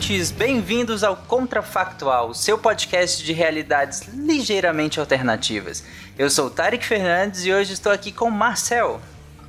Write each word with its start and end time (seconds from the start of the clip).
Ouvintes! 0.00 0.30
Bem-vindos 0.30 1.04
ao 1.04 1.14
Contrafactual, 1.14 2.32
seu 2.32 2.56
podcast 2.56 3.22
de 3.22 3.34
realidades 3.34 4.08
ligeiramente 4.08 4.98
alternativas. 4.98 5.84
Eu 6.18 6.30
sou 6.30 6.46
o 6.46 6.50
Tarek 6.50 6.86
Fernandes 6.86 7.44
e 7.44 7.52
hoje 7.52 7.74
estou 7.74 7.92
aqui 7.92 8.10
com 8.10 8.24
o 8.24 8.30
Marcel. 8.30 8.98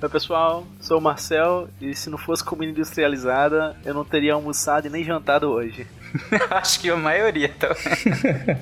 Oi 0.01 0.09
pessoal, 0.09 0.67
sou 0.81 0.97
o 0.97 1.01
Marcel 1.01 1.69
e 1.79 1.95
se 1.95 2.09
não 2.09 2.17
fosse 2.17 2.43
comida 2.43 2.69
industrializada, 2.73 3.77
eu 3.85 3.93
não 3.93 4.03
teria 4.03 4.33
almoçado 4.33 4.87
e 4.87 4.89
nem 4.89 5.05
jantado 5.05 5.49
hoje. 5.49 5.87
Acho 6.51 6.81
que 6.81 6.89
a 6.89 6.97
maioria 6.97 7.49
também. 7.57 8.57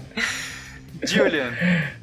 Julian. 1.04 1.52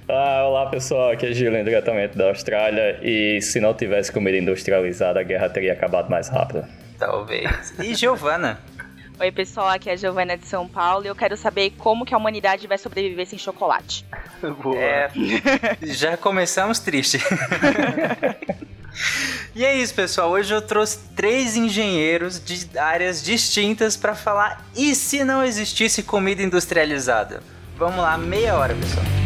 Ah, 0.08 0.46
olá 0.48 0.66
pessoal, 0.68 1.12
aqui 1.12 1.26
é 1.26 1.32
Julian 1.32 1.62
diretamente 1.62 2.18
da 2.18 2.30
Austrália 2.30 2.98
e 3.02 3.40
se 3.40 3.60
não 3.60 3.72
tivesse 3.72 4.10
comida 4.10 4.36
industrializada 4.36 5.20
a 5.20 5.22
guerra 5.22 5.48
teria 5.48 5.74
acabado 5.74 6.10
mais 6.10 6.28
rápido. 6.28 6.64
Talvez. 6.98 7.72
E 7.78 7.94
Giovana. 7.94 8.58
Oi 9.18 9.32
pessoal, 9.32 9.68
aqui 9.68 9.88
é 9.88 9.94
a 9.94 9.96
Giovana 9.96 10.36
de 10.36 10.46
São 10.46 10.68
Paulo 10.68 11.06
e 11.06 11.08
eu 11.08 11.14
quero 11.14 11.38
saber 11.38 11.70
como 11.78 12.04
que 12.04 12.14
a 12.14 12.18
humanidade 12.18 12.66
vai 12.66 12.76
sobreviver 12.76 13.26
sem 13.26 13.38
chocolate. 13.38 14.04
Boa. 14.62 14.76
É, 14.76 15.10
já 15.84 16.18
começamos 16.18 16.78
triste. 16.78 17.18
e 19.56 19.64
é 19.64 19.74
isso, 19.74 19.94
pessoal. 19.94 20.30
Hoje 20.30 20.52
eu 20.52 20.60
trouxe 20.60 20.98
três 21.16 21.56
engenheiros 21.56 22.38
de 22.44 22.78
áreas 22.78 23.22
distintas 23.22 23.96
para 23.96 24.14
falar 24.14 24.66
e 24.76 24.94
se 24.94 25.24
não 25.24 25.42
existisse 25.42 26.02
comida 26.02 26.42
industrializada. 26.42 27.42
Vamos 27.78 27.98
lá, 27.98 28.18
meia 28.18 28.54
hora, 28.54 28.74
pessoal. 28.74 29.25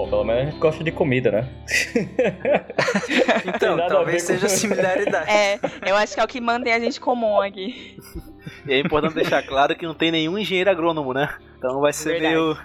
Bom, 0.00 0.08
pelo 0.08 0.24
menos 0.24 0.42
a 0.42 0.50
gente 0.50 0.58
gosta 0.58 0.82
de 0.82 0.90
comida, 0.92 1.30
né? 1.30 1.48
Então, 3.46 3.76
talvez 3.88 4.26
ver 4.26 4.34
com- 4.34 4.40
seja 4.40 4.48
similaridade. 4.48 5.30
É, 5.30 5.58
eu 5.86 5.96
acho 5.96 6.14
que 6.14 6.20
é 6.20 6.24
o 6.24 6.28
que 6.28 6.40
mantém 6.40 6.72
a 6.72 6.78
gente 6.80 7.00
comum 7.00 7.40
aqui. 7.40 7.96
E 8.66 8.72
é 8.72 8.78
importante 8.80 9.14
deixar 9.14 9.42
claro 9.42 9.74
que 9.76 9.84
não 9.86 9.94
tem 9.94 10.10
nenhum 10.10 10.38
engenheiro 10.38 10.70
agrônomo, 10.70 11.12
né? 11.12 11.28
Então 11.58 11.80
vai 11.80 11.92
ser 11.92 12.12
Verdade. 12.20 12.34
meio. 12.34 12.56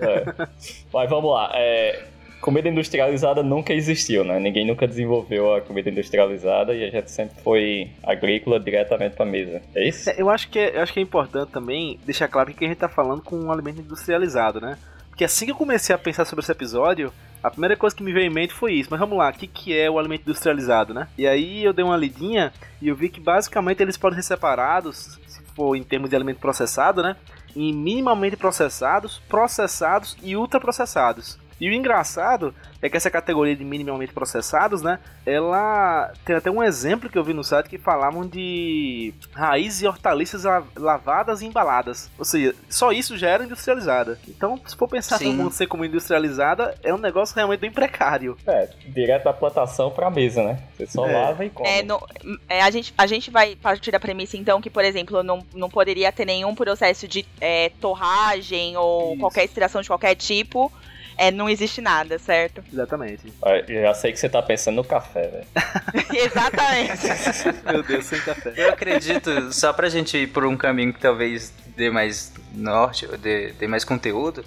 É. 0.00 0.46
Mas 0.92 1.08
vamos 1.10 1.30
lá. 1.32 1.50
é, 1.54 2.04
Comida 2.40 2.68
industrializada 2.68 3.40
nunca 3.42 3.72
existiu, 3.72 4.24
né? 4.24 4.38
Ninguém 4.40 4.66
nunca 4.66 4.86
desenvolveu 4.86 5.54
a 5.54 5.60
comida 5.60 5.88
industrializada 5.90 6.74
e 6.74 6.84
a 6.84 6.90
gente 6.90 7.08
sempre 7.10 7.40
foi 7.40 7.90
agrícola 8.02 8.58
diretamente 8.58 9.14
pra 9.14 9.24
mesa. 9.24 9.62
É 9.74 9.86
isso? 9.88 10.10
É, 10.10 10.14
Eu 10.18 10.28
acho 10.28 10.48
que 10.50 10.58
é, 10.58 10.76
eu 10.76 10.82
acho 10.82 10.92
que 10.92 10.98
é 10.98 11.02
importante 11.02 11.50
também 11.52 11.98
deixar 12.04 12.26
claro 12.28 12.52
que 12.52 12.64
a 12.64 12.68
gente 12.68 12.78
tá 12.78 12.88
falando 12.88 13.22
com 13.22 13.36
um 13.36 13.52
alimento 13.52 13.80
industrializado, 13.80 14.60
né? 14.60 14.76
Porque 15.12 15.24
assim 15.24 15.44
que 15.44 15.52
eu 15.52 15.56
comecei 15.56 15.94
a 15.94 15.98
pensar 15.98 16.24
sobre 16.24 16.42
esse 16.42 16.50
episódio, 16.50 17.12
a 17.42 17.50
primeira 17.50 17.76
coisa 17.76 17.94
que 17.94 18.02
me 18.02 18.14
veio 18.14 18.30
em 18.30 18.34
mente 18.34 18.54
foi 18.54 18.72
isso. 18.72 18.88
Mas 18.90 18.98
vamos 18.98 19.18
lá, 19.18 19.28
o 19.28 19.32
que, 19.34 19.46
que 19.46 19.78
é 19.78 19.90
o 19.90 19.98
alimento 19.98 20.22
industrializado, 20.22 20.94
né? 20.94 21.06
E 21.18 21.26
aí 21.26 21.62
eu 21.62 21.74
dei 21.74 21.84
uma 21.84 21.98
lidinha 21.98 22.50
e 22.80 22.88
eu 22.88 22.96
vi 22.96 23.10
que 23.10 23.20
basicamente 23.20 23.82
eles 23.82 23.98
podem 23.98 24.16
ser 24.22 24.28
separados, 24.28 25.20
se 25.26 25.42
for 25.54 25.76
em 25.76 25.82
termos 25.82 26.08
de 26.08 26.16
alimento 26.16 26.38
processado, 26.38 27.02
né? 27.02 27.14
Em 27.54 27.74
minimamente 27.74 28.38
processados, 28.38 29.20
processados 29.28 30.16
e 30.22 30.34
ultraprocessados. 30.34 31.38
E 31.60 31.68
o 31.68 31.72
engraçado 31.72 32.54
é 32.80 32.88
que 32.88 32.96
essa 32.96 33.10
categoria 33.10 33.54
de 33.54 33.64
minimamente 33.64 34.12
processados, 34.12 34.82
né? 34.82 34.98
Ela 35.24 36.12
tem 36.24 36.34
até 36.36 36.50
um 36.50 36.62
exemplo 36.62 37.08
que 37.08 37.16
eu 37.16 37.22
vi 37.22 37.32
no 37.32 37.44
site 37.44 37.68
que 37.68 37.78
falavam 37.78 38.26
de 38.26 39.14
raízes 39.32 39.82
e 39.82 39.86
hortaliças 39.86 40.44
la- 40.44 40.64
lavadas 40.76 41.40
e 41.42 41.46
embaladas. 41.46 42.10
Ou 42.18 42.24
seja, 42.24 42.54
só 42.68 42.90
isso 42.92 43.16
já 43.16 43.28
era 43.28 43.44
industrializada. 43.44 44.18
Então, 44.28 44.60
se 44.66 44.76
for 44.76 44.88
pensar 44.88 45.18
Sim. 45.18 45.26
no 45.26 45.44
mundo 45.44 45.52
ser 45.52 45.66
como 45.68 45.84
industrializada, 45.84 46.76
é 46.82 46.92
um 46.92 46.98
negócio 46.98 47.36
realmente 47.36 47.60
bem 47.60 47.70
precário. 47.70 48.36
É, 48.46 48.68
direto 48.88 49.24
da 49.24 49.32
plantação 49.32 49.90
pra 49.90 50.10
mesa, 50.10 50.42
né? 50.42 50.58
Você 50.76 50.86
só 50.86 51.06
É. 51.06 51.12
lava 51.12 51.44
e 51.44 51.50
come. 51.50 51.68
É, 51.68 51.82
no- 51.82 52.04
é, 52.48 52.62
a, 52.62 52.70
gente, 52.70 52.92
a 52.98 53.06
gente 53.06 53.30
vai 53.30 53.54
partir 53.54 53.92
da 53.92 54.00
premissa, 54.00 54.36
então, 54.36 54.60
que, 54.60 54.68
por 54.70 54.84
exemplo, 54.84 55.22
não, 55.22 55.46
não 55.54 55.70
poderia 55.70 56.10
ter 56.10 56.24
nenhum 56.24 56.54
processo 56.54 57.06
de 57.06 57.24
é, 57.40 57.70
torragem 57.80 58.76
ou 58.76 59.12
Isso. 59.12 59.20
qualquer 59.20 59.44
extração 59.44 59.80
de 59.82 59.88
qualquer 59.88 60.14
tipo. 60.16 60.72
É, 61.16 61.30
não 61.30 61.48
existe 61.48 61.80
nada, 61.80 62.18
certo? 62.18 62.62
Exatamente. 62.72 63.32
É, 63.44 63.64
Eu 63.68 63.82
já 63.82 63.94
sei 63.94 64.12
que 64.12 64.18
você 64.18 64.28
tá 64.28 64.42
pensando 64.42 64.76
no 64.76 64.84
café, 64.84 65.28
velho. 65.28 65.46
Exatamente. 66.14 67.62
Meu 67.64 67.82
Deus, 67.82 68.06
sem 68.06 68.20
café. 68.20 68.52
Eu 68.56 68.70
acredito, 68.70 69.52
só 69.52 69.72
pra 69.72 69.88
gente 69.88 70.16
ir 70.16 70.26
por 70.28 70.44
um 70.44 70.56
caminho 70.56 70.92
que 70.92 71.00
talvez 71.00 71.52
dê 71.76 71.90
mais 71.90 72.32
norte, 72.54 73.06
ou 73.06 73.16
dê, 73.16 73.52
dê 73.52 73.66
mais 73.66 73.84
conteúdo, 73.84 74.44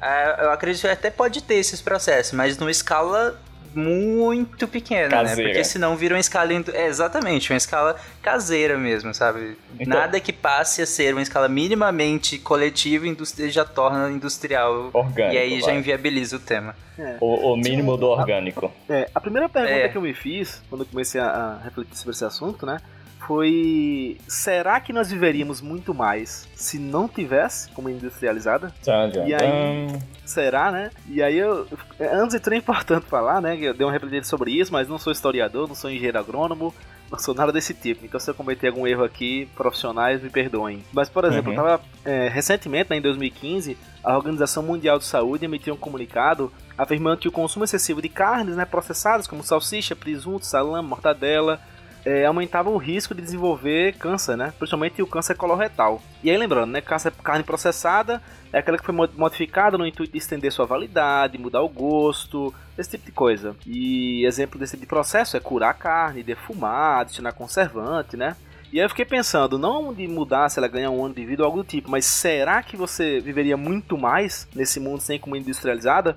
ah, 0.00 0.36
eu 0.42 0.50
acredito 0.50 0.82
que 0.82 0.88
até 0.88 1.10
pode 1.10 1.42
ter 1.42 1.54
esses 1.54 1.80
processos, 1.80 2.32
mas 2.32 2.58
numa 2.58 2.70
escala 2.70 3.40
muito 3.76 4.66
pequena, 4.66 5.08
né? 5.08 5.28
Caseira. 5.28 5.50
Porque 5.50 5.64
senão 5.64 5.96
vira 5.96 6.14
uma 6.14 6.20
escala... 6.20 6.52
É, 6.72 6.86
exatamente, 6.86 7.52
uma 7.52 7.56
escala 7.56 7.96
caseira 8.22 8.76
mesmo, 8.78 9.12
sabe? 9.14 9.56
Então- 9.78 9.98
Nada 9.98 10.18
que 10.18 10.32
passe 10.32 10.82
a 10.82 10.86
ser 10.86 11.12
uma 11.14 11.22
escala 11.22 11.48
minimamente 11.48 12.38
coletiva 12.38 13.04
já 13.48 13.64
torna 13.64 14.10
industrial. 14.10 14.90
Orgânico, 14.92 15.34
e 15.34 15.38
aí 15.38 15.60
já 15.60 15.66
vai. 15.66 15.78
inviabiliza 15.78 16.36
o 16.36 16.40
tema. 16.40 16.74
O, 17.20 17.52
o 17.52 17.56
mínimo 17.56 17.96
do 17.96 18.06
orgânico. 18.06 18.72
É, 18.88 19.08
a 19.14 19.20
primeira 19.20 19.48
pergunta 19.48 19.74
É. 19.74 19.88
que 19.88 19.96
eu 19.98 20.02
me 20.02 20.14
fiz 20.14 20.62
quando 20.70 20.80
eu 20.82 20.86
comecei 20.86 21.20
a, 21.20 21.26
a 21.60 21.64
refletir 21.64 21.96
sobre 21.96 22.14
esse 22.14 22.24
assunto, 22.24 22.64
né? 22.64 22.78
Foi: 23.18 24.18
será 24.28 24.78
que 24.80 24.92
nós 24.92 25.10
viveríamos 25.10 25.60
muito 25.60 25.92
mais 25.94 26.48
se 26.54 26.78
não 26.78 27.08
tivesse 27.08 27.70
como 27.72 27.88
industrializada? 27.90 28.72
Tchan, 28.82 29.10
E 29.26 29.34
aí? 29.34 29.98
Será, 30.24 30.70
né? 30.72 30.90
E 31.08 31.22
aí 31.22 31.36
eu. 31.38 31.66
Antes 32.12 32.34
de 32.34 32.40
tudo 32.40 32.54
é 32.54 32.56
importante 32.56 33.06
falar, 33.06 33.40
né? 33.40 33.56
Que 33.56 33.64
eu 33.64 33.74
dei 33.74 33.86
uma 33.86 33.92
refletida 33.92 34.24
sobre 34.24 34.52
isso, 34.52 34.72
mas 34.72 34.88
não 34.88 34.98
sou 34.98 35.12
historiador, 35.12 35.66
não 35.68 35.74
sou 35.74 35.90
engenheiro 35.90 36.18
agrônomo, 36.18 36.74
não 37.10 37.18
sou 37.18 37.34
nada 37.34 37.52
desse 37.52 37.74
tipo. 37.74 38.04
Então 38.04 38.18
se 38.18 38.28
eu 38.30 38.34
cometer 38.34 38.68
algum 38.68 38.86
erro 38.86 39.04
aqui, 39.04 39.48
profissionais 39.54 40.22
me 40.22 40.30
perdoem. 40.30 40.84
Mas, 40.92 41.08
por 41.08 41.24
exemplo, 41.24 41.52
Uhum. 41.52 41.58
eu 41.58 41.64
tava. 41.64 41.80
é, 42.04 42.28
recentemente, 42.28 42.90
né, 42.90 42.96
em 42.96 43.00
2015, 43.02 43.76
a 44.02 44.16
Organização 44.16 44.62
Mundial 44.62 44.98
de 44.98 45.04
Saúde 45.04 45.44
emitiu 45.44 45.74
um 45.74 45.78
comunicado 45.78 46.52
afirmando 46.78 47.18
que 47.18 47.28
o 47.28 47.32
consumo 47.32 47.64
excessivo 47.64 48.00
de 48.02 48.08
carnes 48.08 48.54
né, 48.56 48.64
processadas, 48.64 49.26
como 49.26 49.42
salsicha, 49.42 49.96
presunto, 49.96 50.44
salame, 50.46 50.86
mortadela, 50.88 51.60
é, 52.06 52.24
aumentava 52.24 52.70
o 52.70 52.76
risco 52.76 53.12
de 53.12 53.20
desenvolver 53.20 53.94
câncer, 53.94 54.36
né? 54.36 54.54
Principalmente 54.56 55.02
o 55.02 55.06
câncer 55.08 55.34
coloretal. 55.34 56.00
E 56.22 56.30
aí 56.30 56.36
lembrando, 56.36 56.70
né? 56.70 56.80
Carne 56.80 57.42
processada 57.42 58.22
é 58.52 58.60
aquela 58.60 58.78
que 58.78 58.84
foi 58.84 58.94
mo- 58.94 59.08
modificada 59.16 59.76
no 59.76 59.84
intuito 59.84 60.12
de 60.12 60.18
estender 60.18 60.52
sua 60.52 60.64
validade, 60.64 61.36
mudar 61.36 61.62
o 61.62 61.68
gosto, 61.68 62.54
esse 62.78 62.92
tipo 62.92 63.06
de 63.06 63.10
coisa. 63.10 63.56
E 63.66 64.24
exemplo 64.24 64.56
desse 64.56 64.76
tipo 64.76 64.82
de 64.82 64.88
processo 64.88 65.36
é 65.36 65.40
curar 65.40 65.70
a 65.70 65.74
carne, 65.74 66.22
defumar, 66.22 67.00
adicionar 67.00 67.32
conservante, 67.32 68.16
né? 68.16 68.36
E 68.72 68.78
aí 68.78 68.84
eu 68.84 68.88
fiquei 68.88 69.04
pensando, 69.04 69.58
não 69.58 69.92
de 69.92 70.06
mudar 70.06 70.48
se 70.48 70.60
ela 70.60 70.68
ganhar 70.68 70.90
um 70.90 71.04
ano 71.04 71.14
de 71.14 71.26
vida 71.26 71.42
ou 71.42 71.46
algo 71.46 71.58
do 71.58 71.64
tipo, 71.64 71.90
mas 71.90 72.04
será 72.04 72.62
que 72.62 72.76
você 72.76 73.18
viveria 73.18 73.56
muito 73.56 73.98
mais 73.98 74.46
nesse 74.54 74.78
mundo 74.78 75.00
sem 75.00 75.18
comida 75.18 75.42
industrializada? 75.44 76.16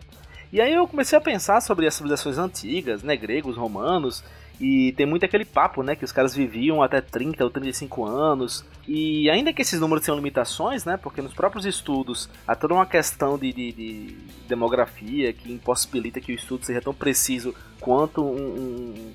E 0.54 0.62
aí 0.62 0.74
eu 0.74 0.88
comecei 0.88 1.18
a 1.18 1.22
pensar 1.22 1.62
sobre 1.62 1.88
as 1.88 1.96
civilizações 1.96 2.38
antigas, 2.38 3.02
né, 3.02 3.16
gregos, 3.16 3.56
romanos, 3.56 4.24
E 4.60 4.92
tem 4.94 5.06
muito 5.06 5.24
aquele 5.24 5.46
papo, 5.46 5.82
né, 5.82 5.96
que 5.96 6.04
os 6.04 6.12
caras 6.12 6.36
viviam 6.36 6.84
até 6.84 7.00
30 7.00 7.44
ou 7.44 7.50
35 7.50 8.06
anos. 8.06 8.66
E 8.86 9.30
ainda 9.30 9.54
que 9.54 9.62
esses 9.62 9.80
números 9.80 10.04
tenham 10.04 10.18
limitações, 10.18 10.84
né, 10.84 10.98
porque 10.98 11.22
nos 11.22 11.34
próprios 11.34 11.66
estudos 11.66 12.30
há 12.46 12.56
toda 12.56 12.74
uma 12.74 12.86
questão 12.86 13.38
de, 13.38 13.54
de, 13.54 13.72
de 13.72 14.18
demografia 14.48 15.32
que 15.32 15.52
impossibilita 15.52 16.20
que 16.20 16.34
o 16.34 16.36
estudo 16.36 16.66
seja 16.66 16.82
tão 16.82 16.94
preciso 16.94 17.56
quanto 17.80 18.22
um, 18.22 18.36
um, 18.36 19.14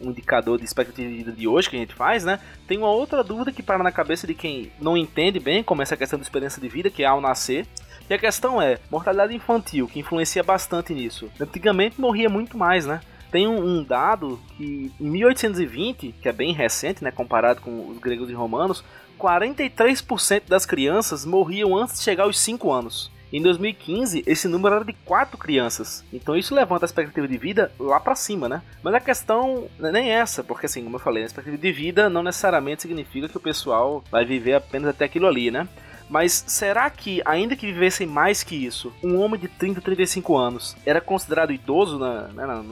um 0.00 0.10
indicador 0.10 0.58
de 0.58 0.64
expectativa 0.64 1.08
de 1.08 1.16
vida 1.16 1.32
de 1.32 1.46
hoje 1.46 1.68
que 1.68 1.76
a 1.76 1.80
gente 1.80 1.94
faz, 1.94 2.24
né? 2.24 2.40
Tem 2.66 2.78
uma 2.78 2.90
outra 2.90 3.22
dúvida 3.22 3.52
que 3.52 3.62
para 3.62 3.82
na 3.82 3.92
cabeça 3.92 4.26
de 4.26 4.34
quem 4.34 4.72
não 4.80 4.96
entende 4.96 5.38
bem 5.38 5.62
como 5.62 5.82
essa 5.82 5.96
questão 5.96 6.18
de 6.18 6.24
experiência 6.24 6.62
de 6.62 6.68
vida, 6.68 6.88
que 6.88 7.02
é 7.02 7.06
ao 7.06 7.20
nascer. 7.20 7.66
E 8.08 8.14
a 8.14 8.18
questão 8.18 8.62
é, 8.62 8.78
mortalidade 8.90 9.34
infantil, 9.34 9.86
que 9.86 10.00
influencia 10.00 10.42
bastante 10.42 10.94
nisso. 10.94 11.30
Antigamente 11.38 12.00
morria 12.00 12.30
muito 12.30 12.56
mais, 12.56 12.86
né? 12.86 13.00
Tem 13.30 13.46
um, 13.46 13.62
um, 13.62 13.84
dado 13.84 14.40
que 14.56 14.92
em 15.00 15.10
1820, 15.10 16.14
que 16.20 16.28
é 16.28 16.32
bem 16.32 16.52
recente, 16.52 17.04
né, 17.04 17.10
comparado 17.10 17.60
com 17.60 17.88
os 17.88 17.98
gregos 17.98 18.30
e 18.30 18.32
romanos, 18.32 18.82
43% 19.18 20.42
das 20.48 20.64
crianças 20.64 21.26
morriam 21.26 21.76
antes 21.76 21.98
de 21.98 22.04
chegar 22.04 22.24
aos 22.24 22.38
5 22.38 22.70
anos. 22.70 23.10
Em 23.30 23.42
2015, 23.42 24.24
esse 24.26 24.48
número 24.48 24.76
era 24.76 24.84
de 24.84 24.94
4 25.04 25.36
crianças. 25.36 26.02
Então 26.10 26.34
isso 26.34 26.54
levanta 26.54 26.84
a 26.84 26.88
expectativa 26.88 27.28
de 27.28 27.36
vida 27.36 27.70
lá 27.78 28.00
para 28.00 28.14
cima, 28.14 28.48
né? 28.48 28.62
Mas 28.82 28.94
a 28.94 29.00
questão 29.00 29.68
não 29.78 29.90
é 29.90 29.92
nem 29.92 30.10
essa, 30.10 30.42
porque 30.42 30.64
assim, 30.64 30.82
como 30.82 30.96
eu 30.96 31.00
falei, 31.00 31.24
a 31.24 31.26
expectativa 31.26 31.60
de 31.60 31.72
vida 31.72 32.08
não 32.08 32.22
necessariamente 32.22 32.82
significa 32.82 33.28
que 33.28 33.36
o 33.36 33.40
pessoal 33.40 34.02
vai 34.10 34.24
viver 34.24 34.54
apenas 34.54 34.88
até 34.88 35.04
aquilo 35.04 35.26
ali, 35.26 35.50
né? 35.50 35.68
Mas 36.08 36.44
será 36.46 36.88
que, 36.88 37.20
ainda 37.24 37.54
que 37.54 37.66
vivessem 37.66 38.06
mais 38.06 38.42
que 38.42 38.54
isso, 38.54 38.92
um 39.02 39.18
homem 39.20 39.38
de 39.38 39.48
30, 39.48 39.80
35 39.80 40.36
anos 40.36 40.76
era 40.86 41.00
considerado 41.00 41.52
idoso 41.52 41.98
na, 41.98 42.22
né, 42.28 42.46
na, 42.46 42.62